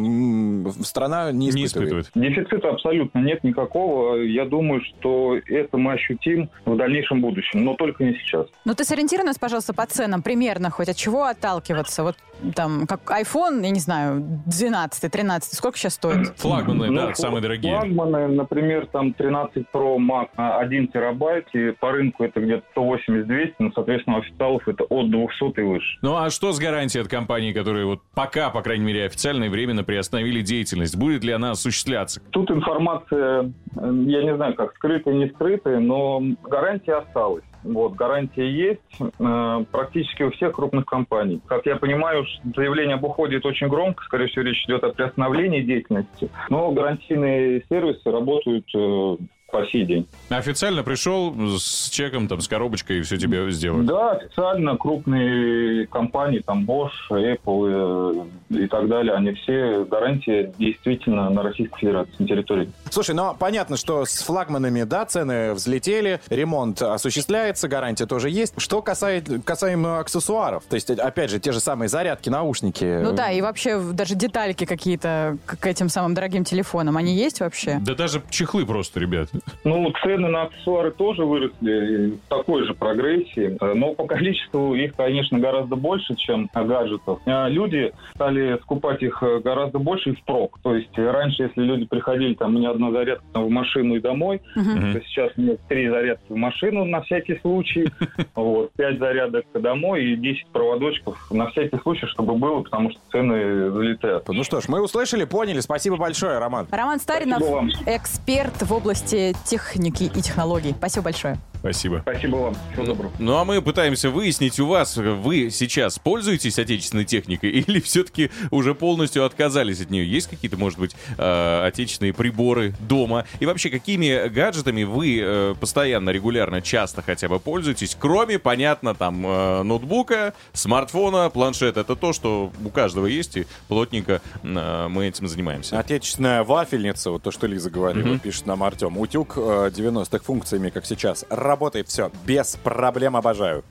[0.82, 2.06] страна не Не испытывает.
[2.06, 2.10] испытывает.
[2.14, 4.16] Дефицита абсолютно нет никакого.
[4.16, 8.46] Я думаю, что это мы ощутим в дальнейшем будущем, но только не сейчас.
[8.64, 12.02] Ну, ты сориентируй нас, пожалуйста, по ценам примерно хоть от чего отталкиваться.
[12.02, 12.16] Вот
[12.54, 16.28] там, как iPhone, я не знаю, 12, 13, сколько сейчас стоит?
[16.38, 17.78] Флагманы, Ну, да, фл- самые дорогие.
[17.78, 23.54] Флагманы, например, там 13 Pro Max а, 1 терабайт, и по рынку это где-то 180-200,
[23.58, 25.98] но, соответственно, у официалов это от 200 и выше.
[26.02, 29.48] Ну а что с гарантией от компаний, которые вот пока, по крайней мере, официально и
[29.48, 30.96] временно приостановили деятельность?
[30.96, 32.20] Будет ли она осуществляться?
[32.30, 37.44] Тут информация, э, я не знаю, как скрытая, не скрытая, но гарантия осталась.
[37.62, 38.80] Вот, гарантия есть.
[39.18, 41.40] Э, практически у всех крупных компаний.
[41.46, 42.24] Как я понимаю,
[42.56, 47.64] заявление об уходе это очень громко, скорее всего, речь идет о приостановлении деятельности, но гарантийные
[47.68, 49.16] сервисы работают э,
[49.50, 50.08] по сей день.
[50.28, 53.86] Официально пришел с чеком, там, с коробочкой и все тебе сделают.
[53.86, 61.30] Да, официально крупные компании, там Bosch, Apple э, и так далее, они все гарантии действительно
[61.30, 62.70] на Российской Федерации, на территории.
[62.90, 68.54] Слушай, ну понятно, что с флагманами, да, цены взлетели, ремонт осуществляется, гарантия тоже есть.
[68.56, 73.00] Что касает, касаемо аксессуаров, то есть, опять же, те же самые зарядки, наушники.
[73.02, 77.40] Ну да, и вообще даже детальки какие-то к к этим самым дорогим телефонам, они есть
[77.40, 77.78] вообще?
[77.82, 79.28] Да даже чехлы просто, ребят.
[79.64, 84.94] Ну, цены на аксессуары тоже выросли в такой же прогрессии, э, но по количеству их,
[84.96, 87.20] конечно, гораздо больше, чем гаджетов.
[87.26, 90.58] А Люди стали скупать их э, гораздо больше и впрок.
[90.62, 93.96] То есть э, раньше, если люди приходили, там, у меня одна зарядка там, в машину
[93.96, 94.92] и домой, Мгм.
[94.94, 97.88] то сейчас у меня три зарядки в машину на всякий случай,
[98.34, 103.70] вот, пять зарядок домой и 10 проводочков на всякий случай, чтобы было, потому что цены
[103.70, 104.28] залетают.
[104.28, 105.60] Ну что ж, мы услышали, поняли.
[105.60, 106.66] Спасибо большое, Роман.
[106.70, 107.42] Роман Старинов,
[107.86, 110.74] эксперт в области техники и технологий.
[110.76, 111.38] Спасибо большое.
[111.60, 112.00] Спасибо.
[112.02, 112.56] Спасибо вам.
[112.72, 113.12] Всего доброго.
[113.18, 118.74] Ну а мы пытаемся выяснить у вас, вы сейчас пользуетесь отечественной техникой или все-таки уже
[118.74, 120.10] полностью отказались от нее?
[120.10, 123.26] Есть какие-то, может быть, э, отечественные приборы дома?
[123.40, 127.96] И вообще, какими гаджетами вы э, постоянно, регулярно, часто хотя бы пользуетесь?
[127.98, 131.80] Кроме, понятно, там, э, ноутбука, смартфона, планшета.
[131.80, 135.78] Это то, что у каждого есть, и плотненько э, мы этим занимаемся.
[135.78, 138.96] Отечественная вафельница, вот то, что Лиза говорила, пишет нам Артем.
[138.98, 141.24] Утюг э, 90-х функциями, как сейчас.
[141.50, 143.64] Работает все, без проблем, обожаю.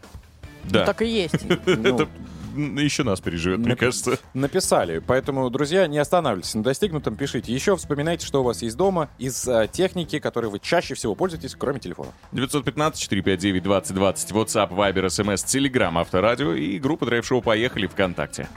[0.65, 0.85] Да.
[0.85, 1.45] Так и есть.
[1.65, 2.09] Это
[2.55, 4.19] еще нас переживет, мне Нап- кажется.
[4.33, 4.99] Написали.
[4.99, 7.53] Поэтому, друзья, не останавливайтесь на достигнутом, пишите.
[7.53, 11.55] Еще вспоминайте, что у вас есть дома из э, техники, которой вы чаще всего пользуетесь,
[11.57, 12.11] кроме телефона.
[12.33, 18.47] 915-459-2020, WhatsApp, Viber, SMS, Telegram, Авторадио и группа Драйв Шоу «Поехали» ВКонтакте.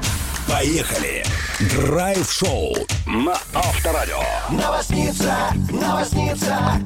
[0.49, 1.25] Поехали!
[1.77, 2.75] Драйв-шоу
[3.07, 4.21] на Авторадио.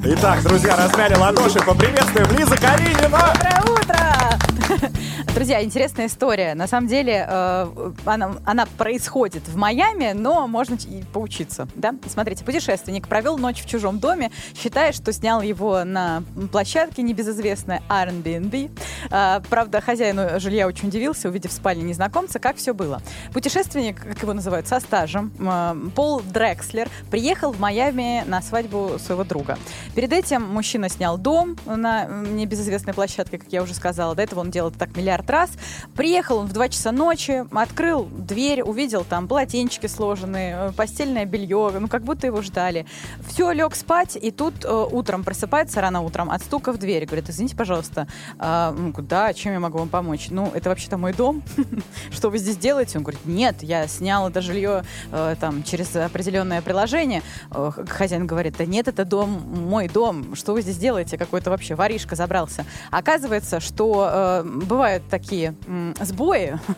[0.04, 3.08] Итак, друзья, размяли ладоши, поприветствуем Лиза Калинина!
[3.08, 4.38] Доброе утро!
[5.34, 6.54] Друзья, интересная история.
[6.54, 11.68] На самом деле, э, она, она происходит в Майами, но можно и поучиться.
[11.74, 11.94] Да?
[12.08, 18.70] Смотрите, путешественник провел ночь в чужом доме, считая, что снял его на площадке небезызвестной Airbnb.
[19.10, 23.00] А, правда, хозяину жилья очень удивился, увидев в спальне незнакомца, как все было.
[23.32, 29.24] Путешественник, как его называют, со стажем, э, Пол Дрекслер, приехал в Майами на свадьбу своего
[29.24, 29.58] друга.
[29.94, 34.14] Перед этим мужчина снял дом на небезызвестной площадке, как я уже сказала.
[34.14, 35.50] До этого он делал так миллиард раз.
[35.94, 41.72] Приехал он в 2 часа ночи, открыл дверь, увидел там полотенчики сложенные, э, постельное белье,
[41.78, 42.86] ну как будто его ждали.
[43.28, 47.06] Все, лег спать, и тут э, утром просыпается, рано утром, от стука в дверь.
[47.06, 48.06] Говорит, извините, пожалуйста,
[48.38, 50.28] а, он говорит, да, чем я могу вам помочь?
[50.30, 51.42] Ну, это вообще-то мой дом.
[52.10, 52.98] Что вы здесь делаете?
[52.98, 57.22] Он говорит, нет, я снял это жилье э, там через определенное приложение.
[57.50, 60.34] Э, Хозяин говорит, да нет, это дом, мой дом.
[60.34, 61.18] Что вы здесь делаете?
[61.18, 62.64] Какой-то вообще воришка забрался.
[62.90, 65.54] Оказывается, что э, бывают такие
[66.00, 66.58] сбои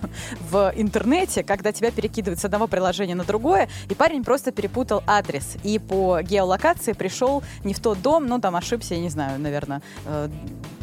[0.51, 5.57] в интернете, когда тебя перекидывают с одного приложения на другое, и парень просто перепутал адрес.
[5.65, 9.83] И по геолокации пришел не в тот дом, ну там ошибся, я не знаю, наверное,
[10.07, 10.29] э,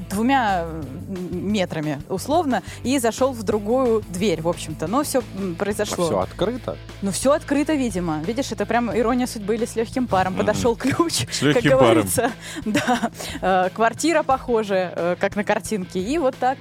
[0.09, 0.65] двумя
[1.31, 4.87] метрами условно и зашел в другую дверь, в общем-то.
[4.87, 5.21] Но все
[5.57, 6.05] произошло.
[6.05, 6.77] Все открыто.
[7.01, 8.21] Ну, все открыто, видимо.
[8.23, 10.35] Видишь, это прям ирония судьбы или с легким паром.
[10.35, 11.93] Подошел ключ, С легким как паром.
[11.93, 12.31] говорится.
[12.65, 13.11] Да.
[13.41, 15.99] Э, Квартира похожая, э, как на картинке.
[15.99, 16.57] И вот так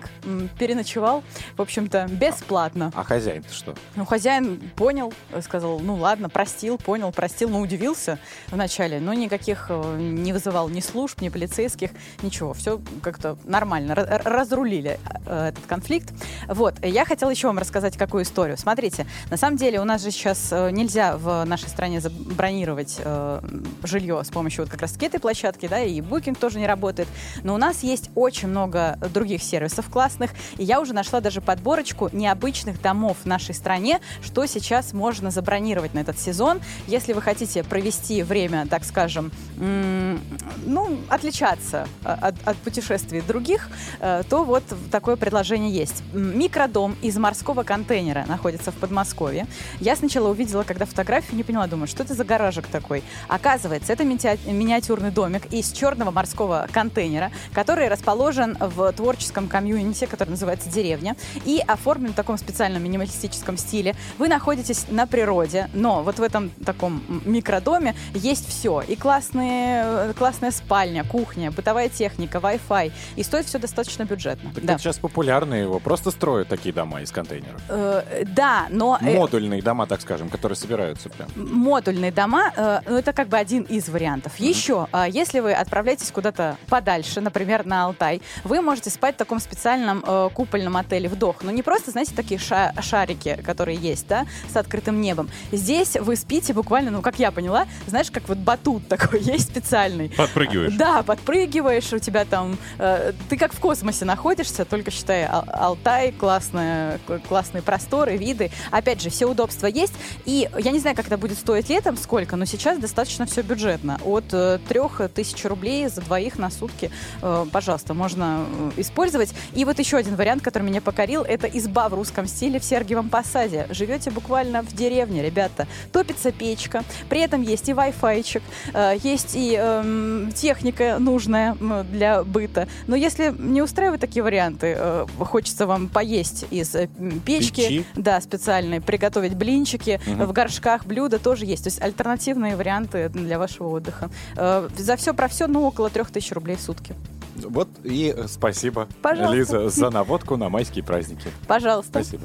[0.59, 1.23] переночевал,
[1.57, 2.93] в общем-то, бесплатно.
[2.95, 3.75] А хозяин-то что?
[3.97, 9.71] Ну, хозяин понял, э, сказал, ну ладно, простил, понял, простил, но удивился вначале, но никаких
[9.71, 11.91] не вызывал ни служб, ни полицейских,
[12.23, 16.13] ничего, все как-то нормально, ра- ра- разрулили э, этот конфликт.
[16.49, 18.57] Вот, я хотела еще вам рассказать какую историю.
[18.59, 23.41] Смотрите, на самом деле у нас же сейчас э, нельзя в нашей стране забронировать э,
[23.83, 27.09] жилье с помощью вот как раз этой площадки, да, и Booking тоже не работает,
[27.43, 32.09] но у нас есть очень много других сервисов классных, и я уже нашла даже подборочку
[32.13, 36.61] необычных домов в нашей стране, что сейчас можно забронировать на этот сезон.
[36.87, 43.69] Если вы хотите провести время, так скажем, ну, отличаться от, от путешествий других,
[44.01, 46.03] э, то вот такое предложение есть.
[46.13, 49.47] Микродом из морского контейнера находится в Подмосковье.
[49.81, 53.03] Я сначала увидела, когда фотографию, не поняла, думаю, что это за гаражик такой.
[53.29, 60.31] Оказывается, это миниатю- миниатюрный домик из черного морского контейнера, который расположен в творческом комьюнити, который
[60.31, 63.95] называется «Деревня», и оформлен в таком специальном минималистическом стиле.
[64.19, 68.83] Вы находитесь на природе, но вот в этом таком микродоме есть все.
[68.83, 72.93] И классные, э, классная спальня, кухня, бытовая техника, Wi-Fi.
[73.17, 74.51] И стоит все достаточно бюджетно.
[74.55, 74.73] Так Да.
[74.75, 75.79] это сейчас популярно его.
[75.79, 77.61] Просто строят такие дома из контейнеров.
[77.69, 78.99] Э, да, но...
[79.01, 81.29] э, Модульные дома, так скажем, которые собираются прям.
[81.37, 84.37] модульные дома, э, ну, это как бы один из вариантов.
[84.39, 89.41] Еще, э, если вы отправляетесь куда-то подальше, например, на Алтай, вы можете спать в таком
[89.41, 91.43] специальном э, купольном отеле «Вдох».
[91.43, 95.29] Но не просто, знаете, такие ша- шарики, которые есть, да, с открытым небом.
[95.53, 100.11] Здесь вы спите буквально, ну, как я поняла, знаешь, как вот батут такой есть специальный.
[100.17, 100.75] Подпрыгиваешь.
[100.75, 102.57] Да, подпрыгиваешь, у тебя там...
[102.79, 108.51] э, ты как в космосе находишься, только считай, Ал- Алтай, классная, к- классные просторы, виды.
[108.71, 109.93] Опять же, все удобства есть.
[110.25, 113.99] И я не знаю, как это будет стоить летом, сколько, но сейчас достаточно все бюджетно.
[114.05, 116.91] От э, трех тысяч рублей за двоих на сутки,
[117.23, 119.35] э, пожалуйста, можно э, использовать.
[119.55, 123.09] И вот еще один вариант, который меня покорил, это изба в русском стиле в Сергиевом
[123.09, 123.67] Посаде.
[123.71, 125.67] Живете буквально в деревне, ребята.
[125.93, 131.55] Топится печка, при этом есть и Wi-Fi, э, есть и эм, техника нужная
[131.91, 132.69] для быта.
[132.87, 136.89] Но если не устраивают такие варианты, э, хочется вам поесть из э,
[137.25, 137.85] печки, Печи.
[137.95, 140.27] да, специальные, приготовить блинчики, Мгм.
[140.27, 141.65] в горшках блюда тоже есть.
[141.65, 144.11] То есть альтернативные варианты для вашего отдыха.
[144.37, 146.95] Э, за все про все, ну, около трех тысяч рублей в сутки.
[147.37, 149.35] Вот и э, спасибо, Пожалуйста.
[149.37, 151.29] Лиза, за наводку на майские праздники.
[151.47, 152.03] Пожалуйста.
[152.05, 152.23] Спасибо.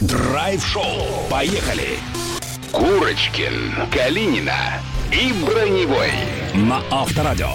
[0.00, 0.82] Драйв-шоу.
[1.30, 1.98] Поехали.
[2.72, 4.56] Курочкин, Калинина
[5.10, 6.10] и Броневой
[6.54, 7.48] на Авторадио.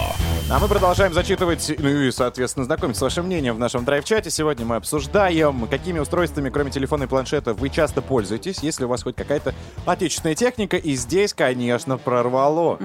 [0.50, 4.30] А мы продолжаем зачитывать, ну и, соответственно, знакомиться с вашим мнением в нашем драйв-чате.
[4.30, 9.02] Сегодня мы обсуждаем, какими устройствами, кроме телефона и планшета, вы часто пользуетесь, если у вас
[9.02, 9.54] хоть какая-то
[9.86, 10.76] отечественная техника.
[10.76, 12.78] И здесь, конечно, прорвало.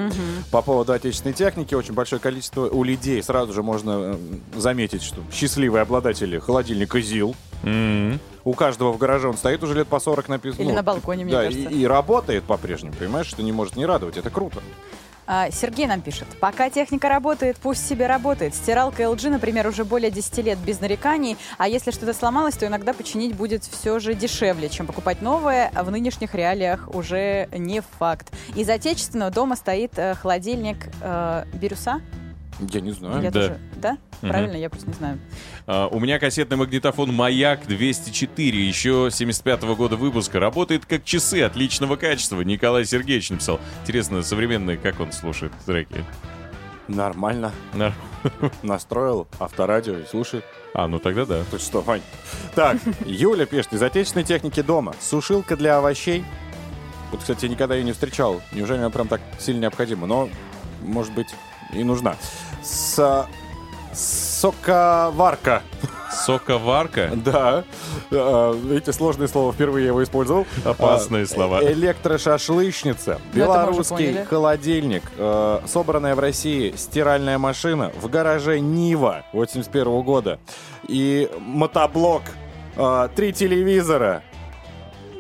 [0.52, 3.22] По поводу отечественной техники очень большое количество у людей.
[3.22, 4.16] Сразу же можно э,
[4.56, 7.36] заметить, что счастливые обладатели холодильника ЗИЛ.
[7.64, 8.22] М.
[8.46, 10.64] У каждого в гараже он стоит уже лет по 40 написано.
[10.64, 11.70] Или на балконе, мне да, кажется.
[11.70, 14.16] И, и работает по-прежнему, понимаешь, что не может не радовать.
[14.16, 14.62] Это круто.
[15.32, 16.28] А, Сергей нам пишет.
[16.40, 18.56] Пока техника работает, пусть себе работает.
[18.56, 21.38] Стиралка LG, например, уже более 10 лет без нареканий.
[21.60, 25.72] А если что-то сломалось, то иногда починить будет все же дешевле, чем покупать новое.
[25.76, 28.34] В нынешних реалиях уже не факт.
[28.56, 32.02] Из отечественного дома стоит э, холодильник э, Бирюса.
[32.60, 33.22] Я не знаю.
[33.24, 33.40] Я да.
[33.42, 33.98] тоже- да?
[34.22, 34.32] Мгм.
[34.32, 34.56] Правильно?
[34.58, 35.20] Я просто не знаю.
[35.66, 40.40] А, У меня кассетный магнитофон «Маяк 204», еще 75 года выпуска.
[40.40, 42.42] Работает как часы отличного качества.
[42.42, 43.60] Николай Сергеевич написал.
[43.84, 46.04] Интересно, современный, как он слушает треки?
[46.90, 47.52] Нормально.
[47.74, 47.94] На-
[48.64, 50.44] Настроил авторадио и слушает.
[50.74, 51.44] А, ну тогда да.
[51.50, 52.02] Ты что, Вань?
[52.56, 54.94] Так, Юля пишет, из отечественной техники дома.
[55.00, 56.26] Сушилка для овощей.
[57.12, 58.42] Вот, кстати, я никогда ее не встречал.
[58.52, 60.06] Неужели она прям так сильно необходима?
[60.08, 60.30] Но,
[60.84, 61.28] может быть,
[61.74, 62.16] и нужна.
[62.64, 63.28] С...
[63.94, 65.64] Соковарка.
[66.12, 67.12] Соковарка?
[67.16, 67.64] Да.
[68.12, 69.52] Э, Видите, сложное слово.
[69.54, 70.46] Впервые я его использовал.
[70.66, 71.64] Опасные А, слова.
[71.64, 73.20] Электрошашлычница.
[73.34, 75.04] Ну, Белорусский холодильник.
[75.18, 77.92] э, Собранная в России стиральная машина.
[78.00, 80.40] В гараже Нива 81 года.
[80.88, 82.24] И мотоблок.
[82.76, 84.24] э, Три телевизора.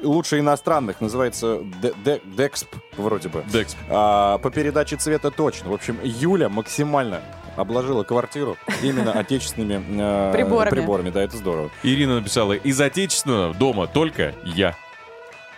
[0.03, 1.01] Лучше иностранных.
[1.01, 3.43] Называется Де- Де- Дексп вроде бы.
[3.51, 3.75] Декс.
[3.89, 5.69] А, по передаче цвета точно.
[5.69, 7.21] В общем, Юля максимально
[7.55, 10.69] обложила квартиру именно отечественными э, Приборами.
[10.69, 11.09] приборами.
[11.09, 11.69] Да, это здорово.
[11.83, 14.75] Ирина написала, из отечественного дома только я.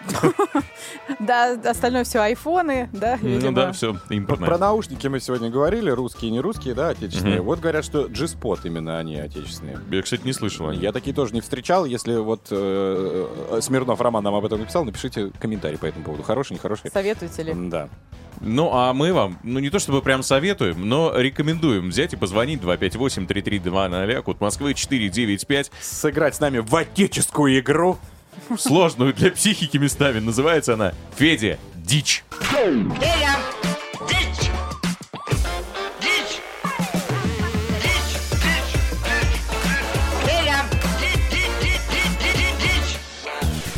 [1.19, 4.47] Да, остальное все айфоны, да, Ну да, все, Про, импортное.
[4.47, 7.41] про наушники мы сегодня говорили, русские и не русские, да, отечественные.
[7.41, 9.79] Вот говорят, что G-Spot именно они отечественные.
[9.91, 10.71] Я, кстати, не слышал.
[10.71, 11.85] Я такие тоже не встречал.
[11.85, 16.23] Если вот э, э, Смирнов Роман нам об этом написал, напишите комментарий по этому поводу.
[16.23, 16.89] Хороший, нехороший.
[16.91, 17.53] Советуете ли?
[17.69, 17.89] Да.
[18.39, 22.61] Ну, а мы вам, ну не то чтобы прям советуем, но рекомендуем взять и позвонить
[22.61, 25.71] 258-3320, код Москвы 495.
[25.79, 27.99] Сыграть с нами в отеческую игру.
[28.57, 30.19] Сложную для психики местами.
[30.19, 32.23] Называется она «Федя Дичь».
[32.29, 33.35] Федя!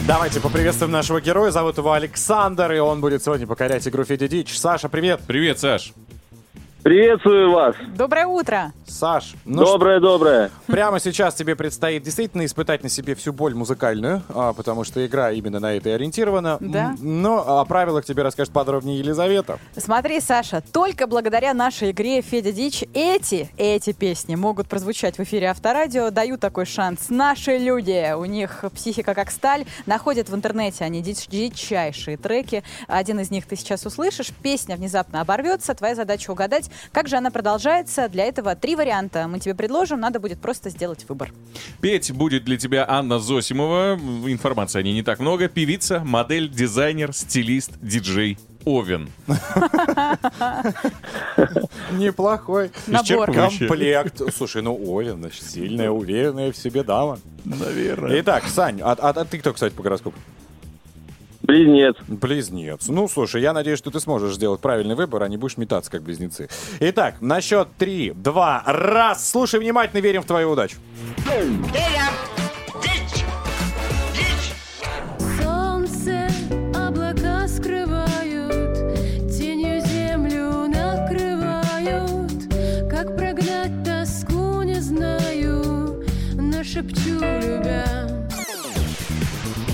[0.06, 1.50] Давайте поприветствуем нашего героя.
[1.52, 4.58] Зовут его Александр, и он будет сегодня покорять игру Федя Дич.
[4.60, 5.22] Саша, привет.
[5.26, 5.94] Привет, Саш.
[6.84, 7.78] Приветствую вас.
[7.96, 8.74] Доброе утро.
[8.86, 10.50] Саш, ну доброе, доброе.
[10.50, 15.04] что, прямо сейчас тебе предстоит действительно испытать на себе всю боль музыкальную, а, потому что
[15.06, 16.58] игра именно на это и ориентирована.
[16.60, 16.94] Да.
[17.00, 19.60] Но о правилах тебе расскажет подробнее Елизавета.
[19.78, 25.52] Смотри, Саша, только благодаря нашей игре Федя Дич эти, эти песни могут прозвучать в эфире
[25.52, 27.08] Авторадио, дают такой шанс.
[27.08, 32.62] Наши люди, у них психика как сталь, находят в интернете они дич- дичайшие треки.
[32.90, 37.32] Один из них ты сейчас услышишь, песня внезапно оборвется, твоя задача угадать, как же она
[37.32, 38.08] продолжается.
[38.10, 41.32] Для этого три варианта мы тебе предложим, надо будет просто сделать выбор.
[41.82, 43.94] Петь будет для тебя Анна Зосимова.
[44.30, 45.48] Информации о ней не так много.
[45.48, 48.38] Певица, модель, дизайнер, стилист, диджей.
[48.66, 49.10] Овен.
[51.92, 52.72] Неплохой.
[52.88, 53.32] Набор.
[53.32, 54.22] Комплект.
[54.34, 57.20] Слушай, ну Овен, значит, сильная, уверенная в себе дама.
[57.46, 58.22] Наверное.
[58.22, 60.18] Итак, Сань, а, а- а ты кто, кстати, по гороскопу?
[61.44, 61.98] Близнец.
[62.08, 62.88] Близнец.
[62.88, 66.02] Ну, слушай, я надеюсь, что ты сможешь сделать правильный выбор, а не будешь метаться, как
[66.02, 66.48] близнецы.
[66.80, 69.30] Итак, на счет три, два, раз.
[69.30, 70.78] Слушай внимательно, верим в твою удачу.
[71.18, 72.10] Федя!
[72.82, 73.26] Дичь!
[74.14, 74.54] Дичь!
[75.44, 76.30] Солнце
[76.74, 78.78] облака скрывают,
[79.30, 82.32] тенью землю накрывают.
[82.90, 88.03] Как прогнать тоску не знаю, нашепчу любя.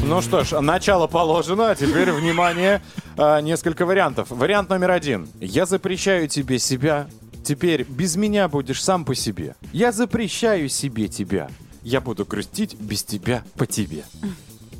[0.10, 2.82] Ну что ж, начало положено, а теперь, внимание,
[3.16, 4.32] а, несколько вариантов.
[4.32, 5.30] Вариант номер один.
[5.39, 7.07] Я запрещаю тебе себя,
[7.45, 9.55] теперь без меня будешь сам по себе.
[9.72, 11.51] Я запрещаю себе тебя.
[11.84, 14.03] Я буду грустить без тебя по тебе.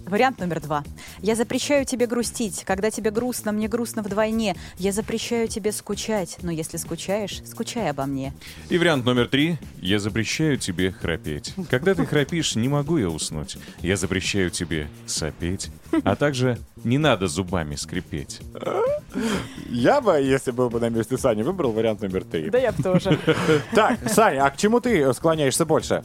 [0.10, 0.84] Вариант номер два.
[1.20, 2.64] Я запрещаю тебе грустить.
[2.66, 4.56] Когда тебе грустно, мне грустно вдвойне.
[4.78, 6.38] Я запрещаю тебе скучать.
[6.42, 8.34] Но если скучаешь, скучай обо мне.
[8.70, 9.60] И вариант номер три.
[9.80, 11.54] Я запрещаю тебе храпеть.
[11.70, 13.58] Когда ты храпишь, не могу я уснуть.
[13.82, 15.70] Я запрещаю тебе сопеть.
[16.04, 18.42] А также не надо зубами скрипеть.
[19.70, 22.50] Я бы, если был бы на месте Сани, выбрал вариант номер три.
[22.50, 23.20] Да я бы тоже.
[23.76, 26.04] Так, Саня, а к чему ты склоняешься больше?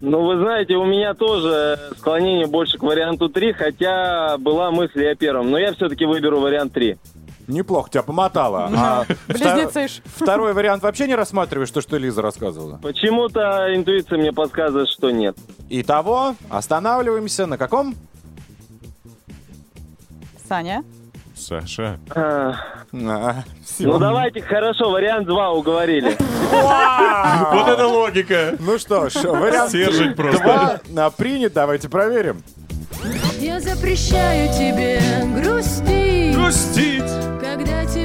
[0.00, 5.06] Ну, вы знаете, у меня тоже склонение больше к варианту 3, хотя была мысль и
[5.06, 5.50] о первом.
[5.50, 6.96] Но я все-таки выберу вариант 3.
[7.48, 8.70] Неплохо тебя помотало.
[8.74, 10.00] А Близнецы ж.
[10.04, 12.78] Второй вариант вообще не рассматриваешь, то, что Лиза рассказывала?
[12.82, 15.36] Почему-то интуиция мне подсказывает, что нет.
[15.68, 17.94] Итого, останавливаемся на каком?
[20.48, 20.82] Саня?
[21.40, 21.98] Саша.
[22.14, 22.54] А,
[22.92, 23.92] А, всё.
[23.92, 26.16] Ну, давайте, хорошо, вариант 2 уговорили.
[26.50, 28.54] Вот это логика.
[28.58, 30.80] Ну что ж, вариант Сержень просто.
[30.92, 32.42] два а, принят, давайте проверим.
[33.38, 35.00] Я запрещаю тебе
[35.40, 36.34] грустить.
[36.36, 37.10] Грустить.
[37.40, 37.99] Когда тебе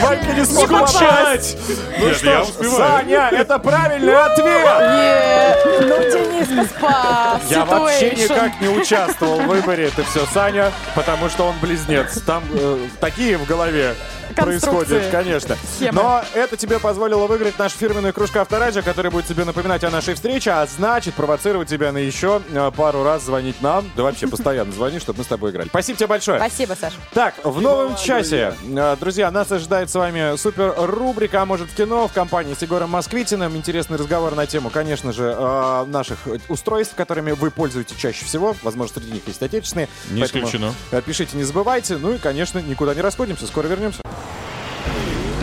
[0.00, 1.56] Валька не смог Скучать.
[1.98, 3.00] Ну Нет, что я ж, успеваю.
[3.00, 5.58] Саня, это правильный ответ!
[5.82, 7.42] Ну, Дениска спас.
[7.48, 9.86] Я вообще никак не участвовал в выборе.
[9.88, 12.20] Это все Саня, потому что он близнец.
[12.22, 13.94] Там э, такие в голове
[14.34, 15.56] Происходят, конечно.
[15.76, 16.02] Схемы.
[16.02, 20.14] Но это тебе позволило выиграть нашу фирменную кружку Авторадио, которая будет тебе напоминать о нашей
[20.14, 23.90] встрече, а значит провоцировать тебя на еще э, пару раз звонить нам.
[23.96, 25.68] Да вообще постоянно звони, чтобы мы с тобой играли.
[25.68, 26.38] Спасибо тебе большое.
[26.38, 26.94] Спасибо, Саш.
[27.12, 31.74] Так, в новом часе, э, друзья, нас ожидает с вами супер рубрика «А может в
[31.74, 33.56] кино» в компании с Егором Москвитиным.
[33.56, 36.18] Интересный разговор на тему, конечно же, э, наших
[36.48, 38.56] устройств, которыми вы пользуетесь чаще всего.
[38.62, 39.88] Возможно, среди них есть отечественные.
[40.10, 40.72] Не исключено.
[41.06, 41.96] Пишите, не забывайте.
[41.96, 43.46] Ну и, конечно, никуда не расходимся.
[43.46, 44.00] Скоро вернемся.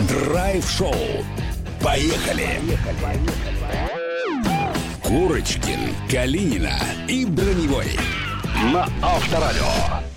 [0.08, 0.94] Драйв-шоу.
[1.82, 2.60] Поехали!
[5.02, 6.78] Курочкин, Калинина
[7.08, 7.98] и Броневой.
[8.72, 10.09] На Авторадио.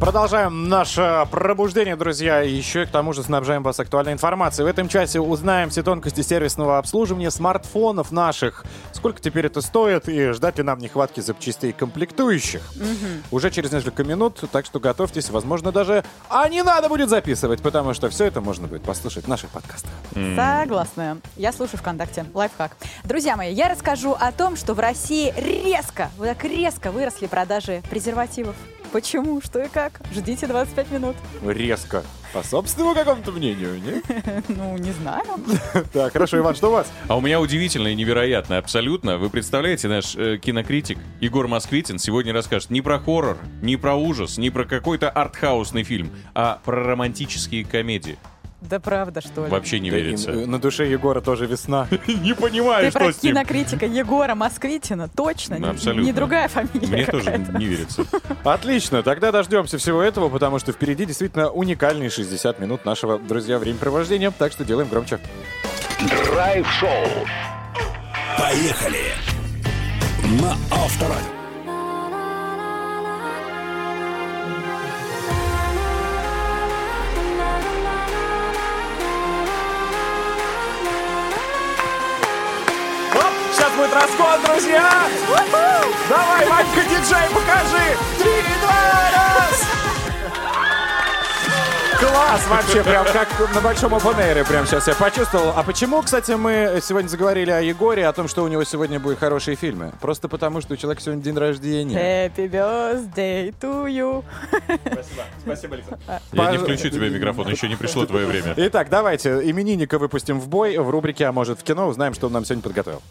[0.00, 2.42] Продолжаем наше пробуждение, друзья.
[2.42, 4.66] И еще и к тому же снабжаем вас актуальной информацией.
[4.66, 8.66] В этом часе узнаем все тонкости сервисного обслуживания смартфонов наших.
[8.92, 12.60] Сколько теперь это стоит и ждать ли нам нехватки запчастей и комплектующих.
[13.30, 15.30] Уже через несколько минут, так что готовьтесь.
[15.30, 19.28] Возможно, даже а не надо будет записывать, потому что все это можно будет послушать в
[19.28, 19.92] наших подкастах.
[20.36, 21.18] Согласна.
[21.36, 22.26] Я слушаю ВКонтакте.
[22.34, 22.76] Лайфхак.
[23.04, 27.82] Друзья мои, я расскажу о том, что в России резко, вот так резко выросли продажи
[27.88, 28.56] презервативов.
[28.94, 30.00] Почему, что и как?
[30.12, 31.16] Ждите 25 минут.
[31.44, 32.04] Резко.
[32.32, 34.00] По собственному какому-то мнению, не?
[34.56, 35.24] Ну, не знаю.
[35.92, 36.92] Так, хорошо, Иван, что у вас?
[37.08, 39.18] А у меня удивительно и невероятно, абсолютно.
[39.18, 44.38] Вы представляете, наш э, кинокритик Егор Москвитин сегодня расскажет не про хоррор, не про ужас,
[44.38, 48.16] не про какой-то артхаусный фильм, а про романтические комедии.
[48.68, 49.50] Да правда, что ли?
[49.50, 50.32] Вообще не верится.
[50.32, 51.86] на душе Егора тоже весна.
[52.06, 55.58] Не понимаю, Ты про кинокритика Егора Москвитина, точно?
[55.58, 56.06] Не- Абсолютно.
[56.06, 58.06] Не другая фамилия Мне тоже не верится.
[58.44, 64.30] Отлично, тогда дождемся всего этого, потому что впереди действительно уникальные 60 минут нашего, друзья, времяпровождения,
[64.30, 65.18] так что делаем громче.
[66.24, 66.88] Драйв-шоу.
[68.38, 69.12] Поехали.
[70.40, 71.43] На Авторадио.
[83.84, 85.08] Будет расход, друзья!
[86.08, 87.96] Давай, Ванька, диджей, покажи!
[88.18, 89.64] Три, два, раз!
[92.00, 95.52] Класс вообще, прям как на большом open прям сейчас я почувствовал.
[95.56, 99.18] А почему, кстати, мы сегодня заговорили о Егоре, о том, что у него сегодня будут
[99.18, 99.92] хорошие фильмы?
[100.00, 101.96] Просто потому, что у человека сегодня день рождения.
[101.96, 104.24] Happy birthday to you.
[105.42, 106.00] Спасибо, Александр.
[106.32, 108.54] Я не включу тебе микрофон, еще не пришло твое время.
[108.56, 112.32] Итак, давайте именинника выпустим в бой в рубрике «А может в кино?» Узнаем, что он
[112.32, 113.02] нам сегодня подготовил.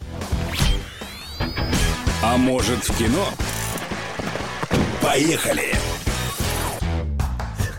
[2.23, 3.25] А может в кино?
[5.01, 5.73] Поехали.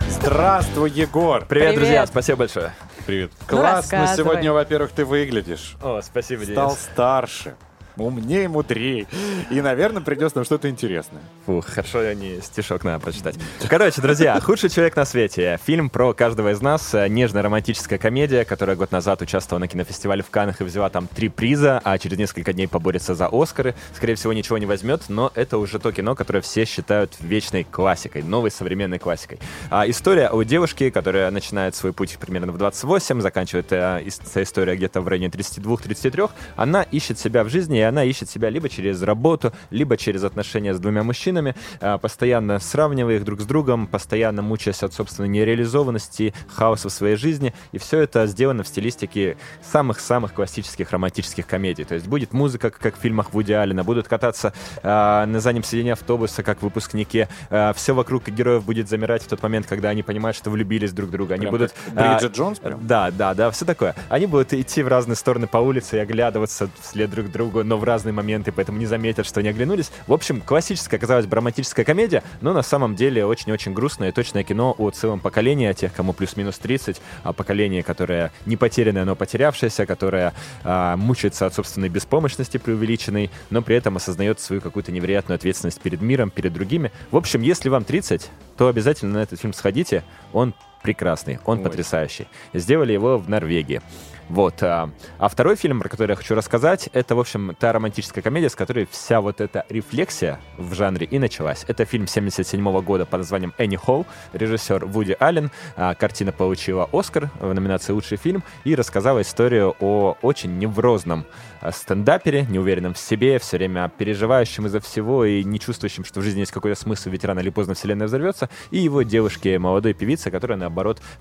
[0.08, 1.44] Здравствуй, Егор!
[1.46, 1.74] Привет, Привет.
[1.76, 2.74] друзья, спасибо большое.
[3.06, 3.32] Привет.
[3.46, 4.16] Классно рассказывай.
[4.16, 5.76] сегодня, во-первых, ты выглядишь.
[5.82, 6.82] О, спасибо, Стал Денис.
[6.82, 7.54] старше,
[7.96, 9.06] умнее, мудрее.
[9.50, 11.22] И, наверное, придется нам что-то интересное.
[11.46, 13.36] Фух, хорошо, не стишок надо прочитать.
[13.68, 15.58] Короче, друзья, «Худший человек на свете».
[15.64, 16.94] Фильм про каждого из нас.
[17.08, 21.28] Нежная романтическая комедия, которая год назад участвовала на кинофестивале в Каннах и взяла там три
[21.28, 23.74] приза, а через несколько дней поборется за Оскары.
[23.94, 28.22] Скорее всего, ничего не возьмет, но это уже то кино, которое все считают вечной классикой,
[28.22, 29.38] новой современной классикой.
[29.70, 35.00] А история о девушке, которая начинает свой путь примерно в 28, заканчивает эта история где-то
[35.00, 39.96] в районе 32-33, она ищет себя в жизни, она ищет себя либо через работу, либо
[39.96, 44.92] через отношения с двумя мужчинами, а, постоянно сравнивая их друг с другом, постоянно мучаясь от
[44.94, 47.54] собственной нереализованности, хаоса в своей жизни.
[47.72, 51.84] И все это сделано в стилистике самых-самых классических романтических комедий.
[51.84, 55.92] То есть будет музыка, как в фильмах Вуди Аллена, будут кататься а, на заднем сиденье
[55.94, 57.26] автобуса, как выпускники.
[57.74, 61.12] все вокруг героев будет замирать в тот момент, когда они понимают, что влюбились друг в
[61.12, 61.34] друга.
[61.34, 61.74] Они Прям будут...
[61.94, 62.86] а, Бриджит Джонс прям?
[62.86, 63.94] да, да, да, все такое.
[64.08, 67.84] Они будут идти в разные стороны по улице и оглядываться вслед друг другу, но в
[67.84, 69.90] разные моменты, поэтому не заметят, что они оглянулись.
[70.06, 74.74] В общем, классическая, казалось бы, романтическая комедия, но на самом деле очень-очень грустное точное кино
[74.78, 79.86] о целом поколении, о тех, кому плюс-минус 30, о поколении, которое не потерянное, но потерявшееся,
[79.86, 85.80] которое а, мучается от собственной беспомощности преувеличенной, но при этом осознает свою какую-то невероятную ответственность
[85.80, 86.92] перед миром, перед другими.
[87.10, 90.04] В общем, если вам 30, то обязательно на этот фильм сходите.
[90.32, 90.54] Он
[90.84, 91.64] прекрасный, он Ой.
[91.64, 92.28] потрясающий.
[92.52, 93.80] Сделали его в Норвегии.
[94.28, 94.62] Вот.
[94.62, 98.48] А, а второй фильм, про который я хочу рассказать, это, в общем, та романтическая комедия,
[98.48, 101.64] с которой вся вот эта рефлексия в жанре и началась.
[101.68, 105.50] Это фильм 77 года под названием «Энни Холл», режиссер Вуди Аллен.
[105.76, 111.26] А, картина получила «Оскар» в номинации «Лучший фильм» и рассказала историю о очень неврозном
[111.60, 116.22] а, стендапере, неуверенном в себе, все время переживающем из-за всего и не чувствующем, что в
[116.22, 120.30] жизни есть какой-то смысл, ведь рано или поздно вселенная взорвется, и его девушке, молодой певице,
[120.30, 120.73] которая, наоборот,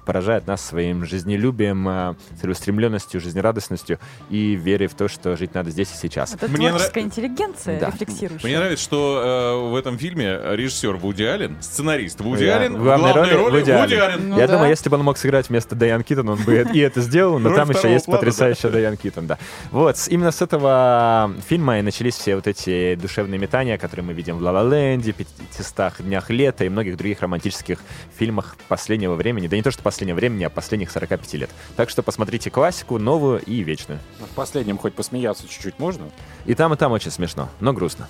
[0.06, 4.00] поражает нас своим жизнелюбием, а, целеустремленностью, жизнерадостностью
[4.30, 6.34] и верой в то, что жить надо здесь и сейчас.
[6.34, 7.88] Это Мне творческая интеллигенция, Да.
[7.88, 8.48] рефлексирующая.
[8.48, 9.22] Мне нравится, что
[9.66, 13.72] э, в этом фильме режиссер Вуди Аллен, сценарист Вуди Да, Аллен, в главной роли Вуди
[13.72, 14.02] Аллен.
[14.02, 14.30] Аллен.
[14.30, 14.54] Ну Я да.
[14.54, 17.54] думаю, если бы он мог сыграть вместо Дайан Китон, он бы и это сделал, но
[17.54, 19.38] там еще есть потрясающая Дайан Китон, да.
[19.72, 24.38] Вот, именно с этого фильма и начались все вот эти душевные метания, которые мы видим
[24.38, 27.80] в «Ла Ла Ленде», «500 днях лета» и многих других романтических
[28.18, 29.43] фильмах последнего времени.
[29.48, 31.50] Да не то, что последнего времени, а последних 45 лет.
[31.76, 34.00] Так что посмотрите классику, новую и вечную.
[34.20, 36.10] В последнем хоть посмеяться чуть-чуть можно?
[36.46, 38.08] И там, и там очень смешно, но грустно.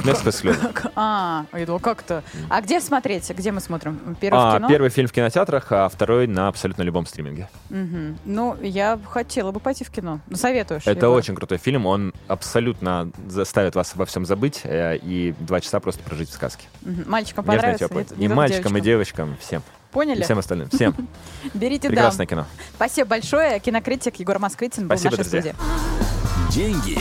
[0.00, 0.60] Смех сквозь слезы.
[0.94, 2.22] А, я думала, как-то.
[2.48, 3.28] А где смотреть?
[3.30, 4.16] Где мы смотрим?
[4.20, 4.68] Первый в А, кино?
[4.68, 7.48] первый фильм в кинотеатрах, а второй на абсолютно любом стриминге.
[7.68, 8.16] Мгм.
[8.24, 10.20] Ну, я бы хотела бы пойти в кино.
[10.28, 10.82] Ну, советуешь?
[10.86, 11.18] Это Егор?
[11.18, 16.02] очень крутой фильм, он абсолютно заставит вас во всем забыть э, и два часа просто
[16.04, 16.64] прожить в сказке.
[16.82, 17.10] Мгм.
[17.10, 17.88] Мальчикам понравится?
[17.92, 18.12] Нет?
[18.16, 19.26] И мальчикам, и девочкам?
[19.32, 19.62] девочкам, всем.
[19.92, 20.20] Поняли?
[20.20, 20.68] И всем остальным.
[20.70, 20.94] Всем.
[21.54, 21.90] Берите дам.
[21.96, 22.46] Прекрасное кино.
[22.74, 23.60] Спасибо большое.
[23.60, 25.54] Кинокритик Егор Москвитин был Спасибо, в нашей друзья.
[25.54, 26.52] студии.
[26.52, 26.98] Деньги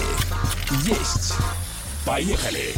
[0.87, 1.33] есть.
[2.05, 2.73] Поехали.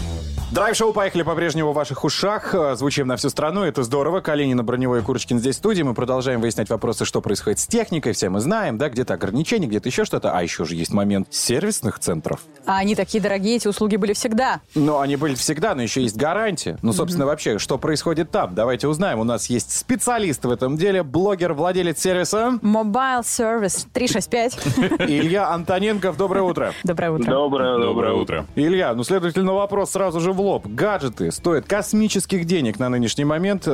[0.53, 2.53] Драйв-шоу «Поехали» по-прежнему в ваших ушах.
[2.53, 3.63] Э, Звучим на всю страну.
[3.63, 4.21] Это здорово.
[4.21, 5.81] Калинина, Броневой и Курочкин здесь в студии.
[5.81, 8.13] Мы продолжаем выяснять вопросы, что происходит с техникой.
[8.13, 10.31] Все мы знаем, да, где-то ограничения, где-то еще что-то.
[10.31, 12.41] А еще же есть момент сервисных центров.
[12.67, 14.61] А они такие дорогие, эти услуги были всегда.
[14.75, 16.77] Но они были всегда, но еще есть гарантия.
[16.83, 18.53] Ну, собственно, вообще, что происходит там?
[18.53, 19.17] Давайте узнаем.
[19.21, 24.59] У нас есть специалист в этом деле, блогер, владелец сервиса Mobile Service 365.
[25.09, 26.15] Илья Антоненков.
[26.15, 26.73] Доброе утро.
[26.83, 27.25] Доброе утро.
[27.31, 28.45] Доброе, Доброе утро.
[28.53, 30.67] Илья, ну, следовательно, вопрос сразу же в лоб.
[30.67, 33.67] Гаджеты стоят космических денег на нынешний момент.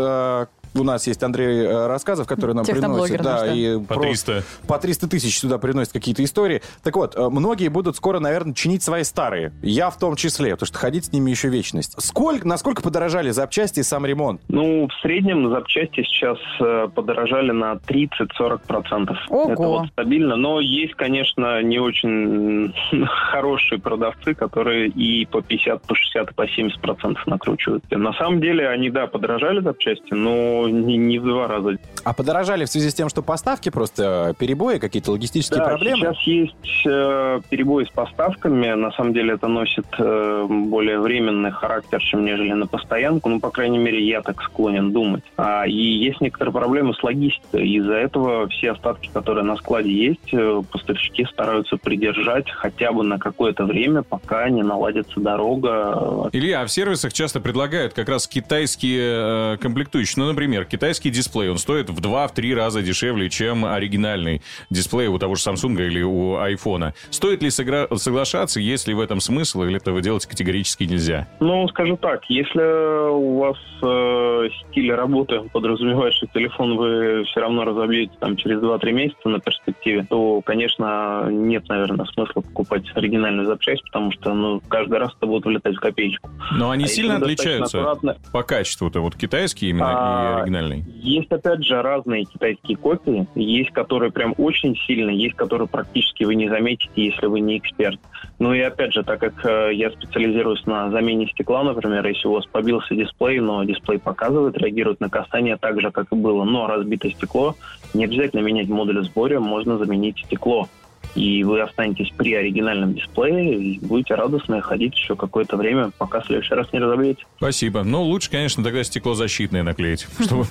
[0.75, 3.21] У нас есть Андрей э, Рассказов, который нам приносит.
[3.21, 4.43] Да, и По про- 300.
[4.67, 6.61] По 300 тысяч сюда приносят какие-то истории.
[6.83, 9.51] Так вот, э, многие будут скоро, наверное, чинить свои старые.
[9.61, 11.95] Я в том числе, потому что ходить с ними еще вечность.
[12.01, 14.41] Сколько, насколько подорожали запчасти и сам ремонт?
[14.47, 19.15] Ну, в среднем запчасти сейчас э, подорожали на 30-40%.
[19.29, 19.51] Ого.
[19.51, 22.73] Это вот стабильно, но есть, конечно, не очень
[23.05, 27.83] хорошие продавцы, которые и по 50, по 60, и по 70% накручивают.
[27.89, 31.77] На самом деле они, да, подорожали запчасти, но не, не в два раза.
[32.03, 35.97] А подорожали в связи с тем, что поставки просто э, перебои, какие-то логистические Да, проблемы?
[35.99, 38.73] сейчас есть э, перебои с поставками.
[38.73, 43.29] На самом деле это носит э, более временный характер, чем нежели на постоянку.
[43.29, 45.23] Ну, по крайней мере, я так склонен думать.
[45.37, 47.67] А, и есть некоторые проблемы с логистикой.
[47.69, 53.19] Из-за этого все остатки, которые на складе есть, э, поставщики стараются придержать хотя бы на
[53.19, 56.29] какое-то время, пока не наладится дорога.
[56.33, 60.23] Илья, а в сервисах часто предлагают как раз китайские э, комплектующие.
[60.23, 65.35] Ну, например, китайский дисплей, он стоит в 2-3 раза дешевле, чем оригинальный дисплей у того
[65.35, 66.93] же Samsung или у айфона.
[67.09, 71.27] Стоит ли согра- соглашаться, есть ли в этом смысл, или этого делать категорически нельзя?
[71.39, 77.63] Ну, скажу так, если у вас э, стиль работы подразумевает, что телефон вы все равно
[77.65, 83.83] разобьете там через 2-3 месяца на перспективе, то, конечно, нет, наверное, смысла покупать оригинальную запчасть,
[83.83, 86.29] потому что, ну, каждый раз это будет влетать в копеечку.
[86.53, 90.83] Но они А сильно если отличаются аккуратно- по качеству-то, вот китайский именно и Оригинальный.
[90.87, 93.27] Есть, опять же, разные китайские копии.
[93.35, 97.99] Есть, которые прям очень сильные, есть, которые практически вы не заметите, если вы не эксперт.
[98.39, 102.33] Ну и опять же, так как э, я специализируюсь на замене стекла, например, если у
[102.33, 106.67] вас побился дисплей, но дисплей показывает, реагирует на касание так же, как и было, но
[106.67, 107.55] разбито стекло,
[107.93, 110.67] не обязательно менять модуль сбора, можно заменить стекло.
[111.15, 116.25] И вы останетесь при оригинальном дисплее и будете радостно ходить еще какое-то время, пока в
[116.25, 117.25] следующий раз не разобьете.
[117.37, 117.83] Спасибо.
[117.83, 120.45] Ну, лучше, конечно, тогда стекло защитное наклеить, чтобы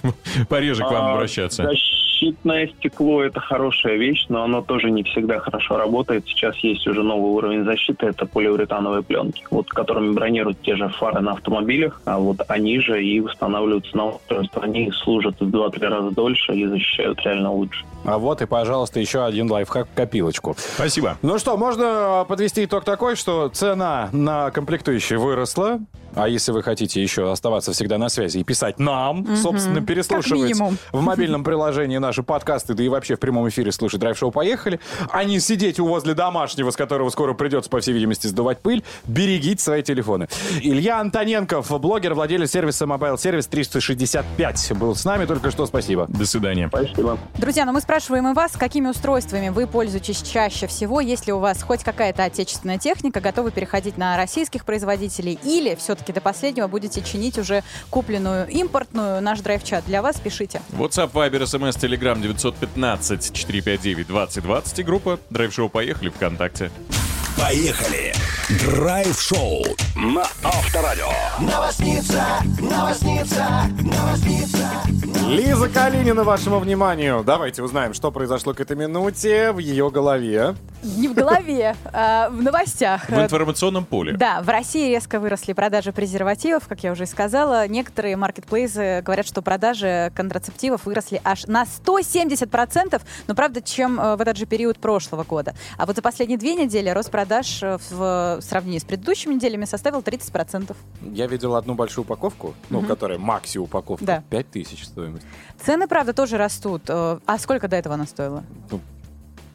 [0.48, 1.62] пореже к вам А, обращаться.
[1.62, 6.26] Защитное стекло– это хорошая вещь, но оно тоже не всегда хорошо работает.
[6.26, 11.20] Сейчас есть уже новый уровень защиты– это полиуретановые пленки, вот которыми бронируют те же фары
[11.20, 14.62] на автомобилях, а вот они же и устанавливаются на устройство.
[14.62, 17.84] Они служат в 2-3 раза дольше и защищают реально лучше.
[18.04, 20.56] А вот и, пожалуйста, еще один лайфхак копилочку.
[20.76, 21.18] Спасибо.
[21.22, 25.80] Ну что, можно подвести итог такой, что цена на комплектующие выросла.
[26.14, 29.36] А если вы хотите еще оставаться всегда на связи и писать нам, Мгм.
[29.36, 30.54] собственно, переслушивать
[30.90, 34.80] в мобильном приложении наши подкасты, да и вообще в прямом эфире слушать драйв-шоу «Поехали»,
[35.10, 38.82] а не сидеть у возле домашнего, с которого скоро придется, по всей видимости, сдувать пыль,
[39.06, 40.28] берегите свои телефоны.
[40.62, 45.66] Илья Антоненков, блогер, владелец сервиса Mobile Service 365, был с нами только что.
[45.66, 46.06] Спасибо.
[46.08, 46.68] До свидания.
[46.68, 47.18] Спасибо.
[47.36, 51.38] Друзья, ну мы спрашиваем и вас, какими устройствами вы пользуетесь чаще всего, есть ли у
[51.38, 57.00] вас хоть какая-то отечественная техника, готовы переходить на российских производителей, или все-таки до последнего будете
[57.00, 59.22] чинить уже купленную импортную.
[59.22, 60.60] Наш драйв-чат для вас, пишите.
[60.72, 62.20] WhatsApp, Viber, SMS, Telegram
[62.68, 66.70] 915-459-2020 и группа Драйв Шоу «Поехали» ВКонтакте.
[67.38, 68.12] Поехали!
[68.48, 69.62] Драйв-шоу
[69.94, 71.08] на Авторадио.
[71.38, 72.24] Новосница,
[72.58, 73.44] новосница,
[73.82, 74.68] новосница.
[75.28, 77.22] Лиза Калинина, вашему вниманию.
[77.22, 80.54] Давайте узнаем, что произошло к этой минуте в ее голове.
[80.82, 83.10] Не в голове, а в новостях.
[83.10, 84.14] В информационном поле.
[84.14, 87.68] Да, в России резко выросли продажи презервативов, как я уже и сказала.
[87.68, 94.20] Некоторые маркетплейсы говорят, что продажи контрацептивов выросли аж на 170%, но правда, чем э, в
[94.22, 95.54] этот же период прошлого года.
[95.76, 97.27] А вот за последние две недели рост продаж
[97.62, 100.74] э, в сравнении с предыдущими неделями составил 30%.
[101.12, 102.88] Я видел одну большую упаковку, ну, Мгм.
[102.88, 104.04] которая макси упаковка.
[104.04, 104.24] Да.
[104.30, 105.26] 5 тысяч стоимость.
[105.64, 106.82] Цены, правда, тоже растут.
[106.88, 108.42] Э, А сколько до этого она стоила?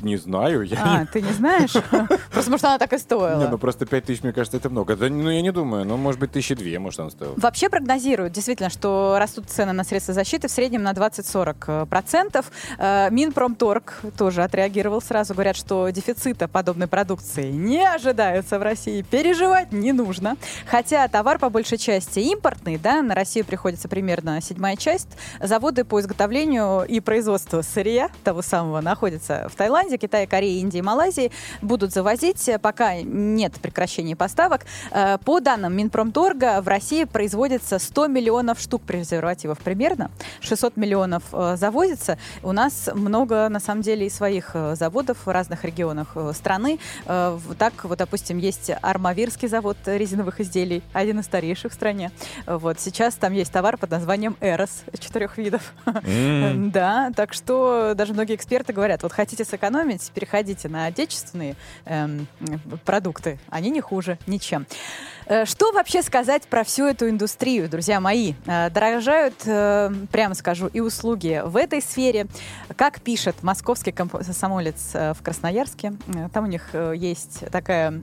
[0.03, 1.73] Не знаю, я А, ты не знаешь?
[2.31, 3.01] Просто, может, она так и не...
[3.01, 3.39] стоила.
[3.39, 4.97] Не, ну просто 5 тысяч, мне кажется, это много.
[4.97, 5.85] Да, ну, я не думаю.
[5.85, 7.33] Ну, может быть, тысячи две, может, она стоила.
[7.37, 12.51] Вообще прогнозируют, действительно, что растут цены на средства защиты в среднем на 20-40 процентов.
[12.77, 15.33] Э, Минпромторг тоже отреагировал сразу.
[15.33, 19.03] Говорят, что дефицита подобной продукции не ожидается в России.
[19.03, 20.35] Переживать не нужно.
[20.65, 25.09] Хотя товар по большей части импортный, да, на Россию приходится примерно седьмая часть.
[25.41, 31.31] Заводы по изготовлению и производству сырья того самого находятся в Таиланде, Китае, Корее, Индии, Малайзии.
[31.61, 34.65] Будут завозить, пока нет прекращения поставок.
[34.91, 40.11] Э, По данным Минпромторга, в России производится 100 миллионов штук презервативов примерно.
[40.41, 42.17] 600 миллионов э, завозится.
[42.41, 46.79] У нас много, на самом деле, и своих э, заводов в разных регионах э, страны.
[47.05, 52.11] Э, Так, вот, допустим, есть Армавирский завод резиновых изделий, один из старейших в стране.
[52.45, 55.73] Э, Вот сейчас там есть товар под названием «Эрос» четырех видов.
[55.85, 56.71] М.
[56.73, 59.73] Да, так что даже многие эксперты говорят, вот хотите сэкономить,
[60.13, 61.55] переходите на отечественные
[61.85, 62.27] эм,
[62.85, 63.39] продукты.
[63.49, 64.65] Они не хуже ничем.
[65.25, 68.33] Э, Что вообще сказать про всю эту индустрию, друзья мои?
[68.45, 72.27] Э, Дорожают, э, прямо скажу, и услуги в этой сфере.
[72.75, 75.93] Как пишет московский комсомолец в Красноярске,
[76.33, 78.01] там у них есть такая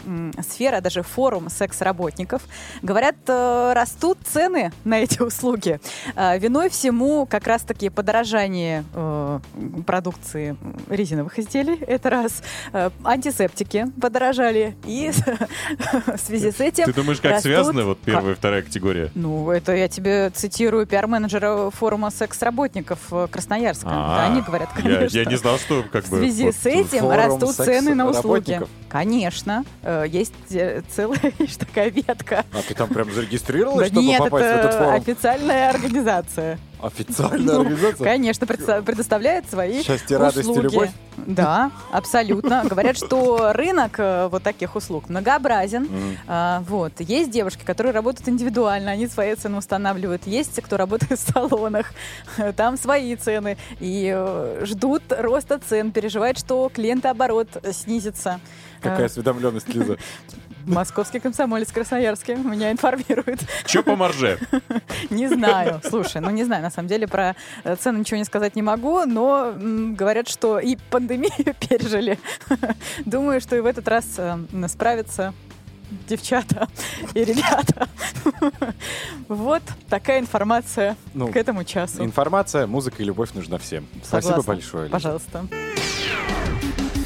[0.49, 2.43] сфера, даже форум секс-работников.
[2.83, 5.81] Говорят, растут цены на эти услуги.
[6.17, 8.85] Виной всему как раз-таки подорожание
[9.87, 10.57] продукции
[10.89, 11.70] резиновых изделий.
[11.87, 12.43] Это раз.
[12.73, 14.77] Э, Антисептики подорожали.
[14.87, 15.11] И
[16.15, 19.11] в связи с этим Ты думаешь, как растут- связаны вот первая и вторая категория?
[19.15, 23.89] Ну, это я тебе цитирую пиар-менеджера форума секс-работников э, Красноярска.
[23.91, 25.19] А, Да, они говорят, я- конечно.
[25.19, 26.19] Я не знал, что как В бы...
[26.19, 28.61] связи вот с этим растут цены на услуги.
[28.89, 29.65] Конечно.
[29.83, 30.35] Э, Есть
[30.95, 31.19] целая
[31.59, 32.45] такая ветка.
[32.53, 34.95] А ты там прям зарегистрировалась, чтобы нет, попасть в этот это форум?
[34.95, 36.59] официальная организация.
[36.83, 38.05] Официальная Ну, организация?
[38.05, 40.65] Конечно, предоставляет свои Счастье, радость и услуги.
[40.73, 40.91] любовь?
[41.17, 42.63] Да, абсолютно.
[42.65, 45.89] Говорят, что рынок э, вот таких услуг многообразен.
[46.27, 46.93] А, вот.
[47.01, 50.27] Есть девушки, которые работают индивидуально, они свои цены устанавливают.
[50.27, 51.93] Есть те, кто работает в салонах,
[52.57, 53.59] там свои цены.
[53.81, 58.41] И э, ждут роста цен, переживают, что клиентооборот снизится.
[58.81, 59.97] Какая Э, осведомленность, Лиза.
[60.67, 63.41] Московский комсомолец Красноярский меня информирует.
[63.67, 64.39] Че по марже?
[65.11, 65.81] Не знаю.
[65.89, 67.35] Слушай, ну не знаю, на самом деле про
[67.65, 72.19] э, цены ничего не сказать не могу, но говорят, что и пандемию пережили.
[73.05, 74.39] Думаю, что и в этот раз э,
[74.69, 75.33] справятся
[76.09, 76.69] девчата
[77.15, 77.89] и ребята.
[79.29, 82.05] Вот такая информация Ну, к этому часу.
[82.05, 83.87] Информация, музыка и любовь нужна всем.
[84.03, 84.55] Спасибо Согласна.
[84.55, 84.83] большое.
[84.85, 84.93] Лиза.
[84.93, 85.47] Пожалуйста.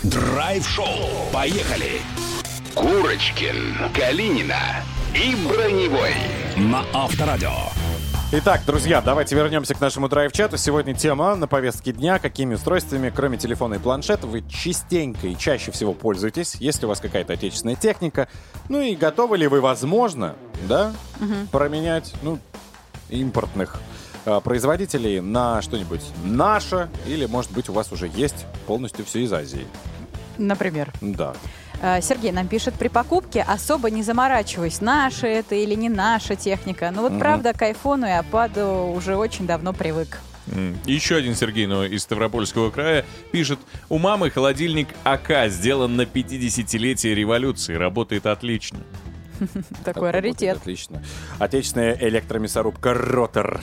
[0.02, 0.86] Драйв-шоу.
[1.32, 2.00] Поехали.
[2.74, 4.58] Курочкин, Калинина
[5.14, 6.10] и Броневой.
[6.56, 7.52] На Авторадио.
[8.32, 10.56] Итак, друзья, давайте вернемся к нашему драйв-чату.
[10.56, 12.18] Сегодня тема на повестке дня.
[12.18, 16.98] Какими устройствами, кроме телефона и планшета, вы частенько и чаще всего пользуетесь, если у вас
[16.98, 18.26] какая-то отечественная техника.
[18.68, 20.34] Ну и готовы ли вы, возможно,
[20.68, 20.92] да,
[21.52, 22.40] променять, ну,
[23.08, 23.80] импортных
[24.26, 29.32] а, производителей на что-нибудь наше, или, может быть, у вас уже есть полностью все из
[29.32, 29.66] Азии.
[30.38, 30.92] Например.
[31.00, 31.34] Да.
[31.82, 36.90] Э, Сергей нам пишет, при покупке особо не заморачиваясь, наша это или не наша техника.
[36.94, 37.20] Но вот Мгм.
[37.20, 40.18] правда к айфону и ападу уже очень давно привык.
[40.84, 43.58] Еще один Сергей, но из Ставропольского края, пишет,
[43.88, 48.78] у мамы холодильник АК сделан на 50-летие революции, работает отлично.
[49.84, 50.58] Такой Так, раритет.
[50.58, 51.02] Отлично.
[51.38, 53.60] Отечественная электромясорубка Ротор.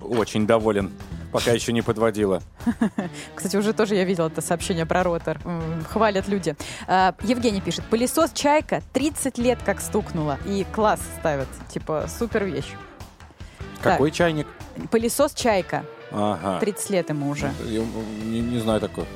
[0.00, 0.90] Очень доволен.
[1.32, 2.42] Пока еще не подводила.
[3.34, 5.38] Кстати, уже тоже я видела это сообщение про ротор.
[5.88, 6.56] Хвалят люди.
[6.86, 10.38] А, Евгений пишет, пылесос «Чайка» 30 лет как стукнула.
[10.46, 11.48] И класс ставят.
[11.68, 12.72] Типа, супер вещь.
[13.82, 14.46] Какой чайник?
[14.90, 15.84] Пылесос «Чайка».
[16.12, 16.58] Ага.
[16.60, 17.52] 30 лет ему уже.
[17.64, 17.84] Я
[18.24, 19.06] не, не знаю такой.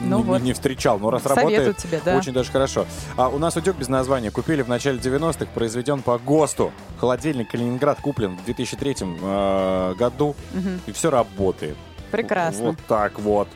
[0.00, 0.42] Ну не, вот.
[0.42, 2.16] не встречал, но раз Советую работает, тебе, да.
[2.16, 2.86] очень даже хорошо.
[3.16, 4.30] А у нас утюг без названия.
[4.30, 6.72] Купили в начале 90-х, произведен по ГОСТу.
[6.98, 10.36] Холодильник Калининград куплен в 2003 э, году.
[10.52, 10.80] Мгм.
[10.86, 11.76] И все работает.
[12.10, 12.70] Прекрасно.
[12.70, 13.48] Вот так вот.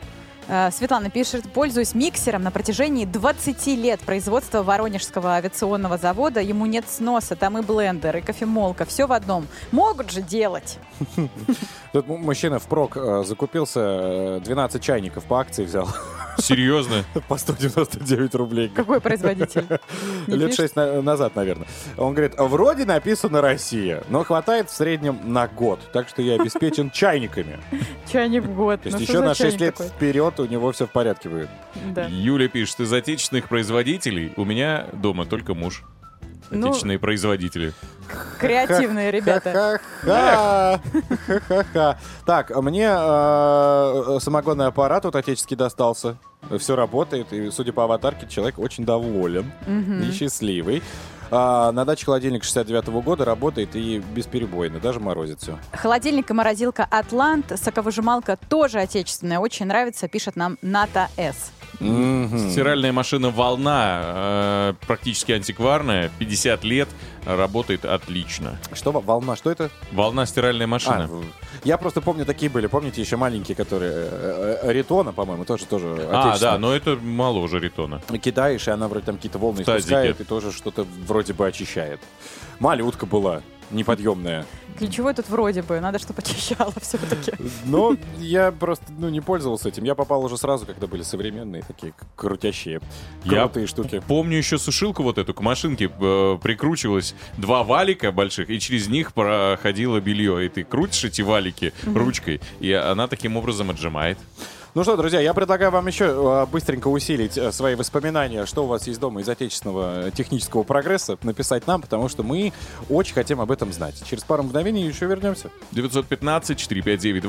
[0.48, 6.40] А, Светлана пишет, пользуюсь миксером на протяжении 20 лет производства Воронежского авиационного завода.
[6.40, 9.46] Ему нет сноса, там и блендер, и кофемолка, все в одном.
[9.70, 10.78] Могут же делать.
[11.92, 15.88] Тут мужчина впрок э, закупился, э, 12 чайников по акции взял.
[16.38, 17.04] Серьезно?
[17.28, 18.68] По 199 рублей.
[18.74, 19.66] Какой производитель?
[20.26, 20.72] Не Лет пишет?
[20.74, 21.66] 6 назад, наверное.
[21.98, 25.78] Он говорит, вроде написано «Россия», но хватает в среднем на год.
[25.92, 27.60] Так что я обеспечен чайниками.
[28.10, 28.80] Чайник в год.
[28.82, 29.90] То есть Ну, еще на 6 чайник лет такой?
[30.32, 31.48] Вперед у него все в порядке будет.
[31.94, 32.06] Да.
[32.08, 35.84] Юля пишет, из отечественных производителей у меня дома только муж.
[36.50, 37.72] Ну, Отечественные производители.
[38.38, 39.80] Креативные ребята.
[40.02, 40.80] Ха-ха.
[41.26, 41.98] Ха-ха-ха.
[42.26, 46.18] Так, мне э, самогонный аппарат вот отеческий достался.
[46.58, 50.82] Все работает, и, судя по аватарке, человек очень доволен и счастливый.
[51.34, 55.58] А, на даче холодильник 69 года работает и бесперебойно, даже морозит все.
[55.72, 61.50] Холодильник и морозилка «Атлант», соковыжималка тоже отечественная, очень нравится, пишет нам Ната С.
[61.74, 66.88] Стиральная машина «Волна», э, практически антикварная, 50 лет,
[67.24, 68.58] работает отлично.
[68.72, 69.70] Что, волна, что это?
[69.92, 71.08] Волна стиральная машина.
[71.10, 71.22] А,
[71.64, 73.92] я просто помню, такие были, помните, еще маленькие, которые...
[73.92, 78.00] э, э, Ритона, по-моему, тоже, тоже а, да, но это моложе Ритона.
[78.22, 79.80] Кидаешь, и она вроде там какие-то волны Тазики.
[79.80, 82.00] испускает и тоже что-то вроде бы очищает.
[82.58, 83.42] Малютка была,
[83.72, 84.46] неподъемная.
[84.78, 87.32] Ключевой тут вроде бы, надо, чтобы очищало все-таки.
[87.64, 89.84] Но я просто ну, не пользовался этим.
[89.84, 92.80] Я попал уже сразу, когда были современные такие крутящие,
[93.24, 94.02] Я крутые штуки.
[94.06, 99.12] Помню еще сушилку вот эту к машинке э, прикручивалось два валика больших, и через них
[99.12, 100.46] проходило белье.
[100.46, 104.18] И ты крутишь эти валики ручкой, и она таким образом отжимает.
[104.74, 108.66] Ну что, друзья, я предлагаю вам еще э, быстренько усилить э, свои воспоминания, что у
[108.66, 112.54] вас есть дома из отечественного э, технического прогресса, написать нам, потому что мы
[112.88, 114.02] очень хотим об этом знать.
[114.08, 115.50] Через пару мгновений еще вернемся.
[115.72, 117.20] 915-459-2020,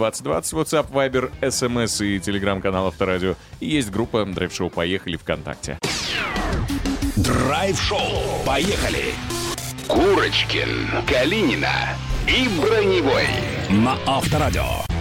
[0.53, 3.35] WhatsApp, Viber, SMS и телеграм-канал Авторадио.
[3.59, 5.77] И есть группа Драйв Шоу «Поехали» ВКонтакте.
[7.17, 7.99] Драйв-шоу.
[8.45, 9.13] Поехали.
[9.89, 11.73] Курочкин, Калинина
[12.25, 13.27] и Броневой
[13.69, 14.92] на Авторадио.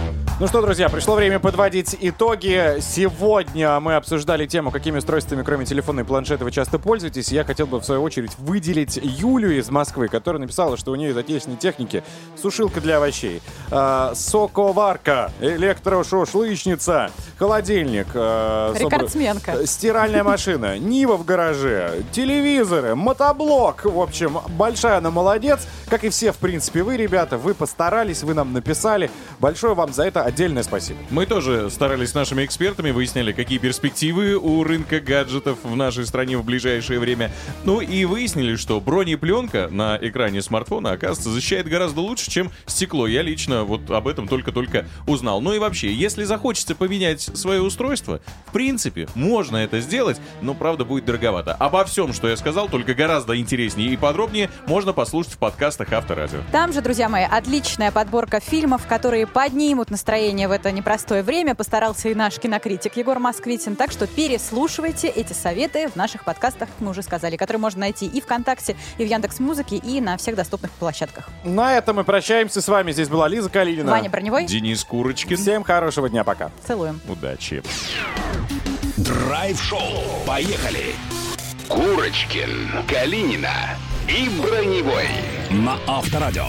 [0.43, 2.75] Ну что, друзья, пришло время подводить итоги.
[2.81, 7.31] Сегодня мы обсуждали тему, какими устройствами, кроме телефона и планшета, вы часто пользуетесь.
[7.31, 11.11] Я хотел бы, в свою очередь, выделить Юлю из Москвы, которая написала, что у нее
[11.11, 12.03] из отечественной техники
[12.35, 13.41] сушилка для овощей,
[13.71, 19.65] а, соковарка, электрошашлычница, холодильник, собра- Рекордсменка.
[19.65, 23.85] стиральная машина, Нива в гараже, телевизоры, мотоблок.
[23.85, 25.61] В общем, большая она молодец.
[25.87, 29.09] Как и все, в принципе, вы, ребята, вы постарались, вы нам написали.
[29.39, 30.99] Большое вам за это отдельное спасибо.
[31.11, 36.37] Мы тоже старались с нашими экспертами, выясняли, какие перспективы у рынка гаджетов в нашей стране
[36.37, 37.31] в ближайшее время.
[37.65, 43.05] Ну и выяснили, что бронепленка на экране смартфона, оказывается, защищает гораздо лучше, чем стекло.
[43.05, 45.39] Я лично вот об этом только-только узнал.
[45.39, 50.83] Ну и вообще, если захочется поменять свое устройство, в принципе, можно это сделать, но правда
[50.83, 51.53] будет дороговато.
[51.53, 56.39] Обо всем, что я сказал, только гораздо интереснее и подробнее, можно послушать в подкастах Авторадио.
[56.51, 61.55] Там же, друзья мои, отличная подборка фильмов, которые поднимут настроение в это непростое время.
[61.55, 63.75] Постарался и наш кинокритик Егор Москвитин.
[63.75, 68.21] Так что переслушивайте эти советы в наших подкастах, мы уже сказали, которые можно найти и
[68.21, 71.29] ВКонтакте, и в Яндекс Музыке, и на всех доступных площадках.
[71.43, 72.91] На этом мы прощаемся с вами.
[72.91, 73.89] Здесь была Лиза Калинина.
[73.89, 74.45] Ваня Броневой.
[74.45, 75.35] Денис Курочкин.
[75.35, 76.51] Всем хорошего дня, пока.
[76.67, 77.01] Целуем.
[77.09, 77.63] Удачи.
[78.97, 79.79] Драйв-шоу.
[80.27, 80.93] Поехали.
[81.67, 83.51] Курочкин, Калинина
[84.07, 85.07] и Броневой
[85.49, 86.45] на Авторадио.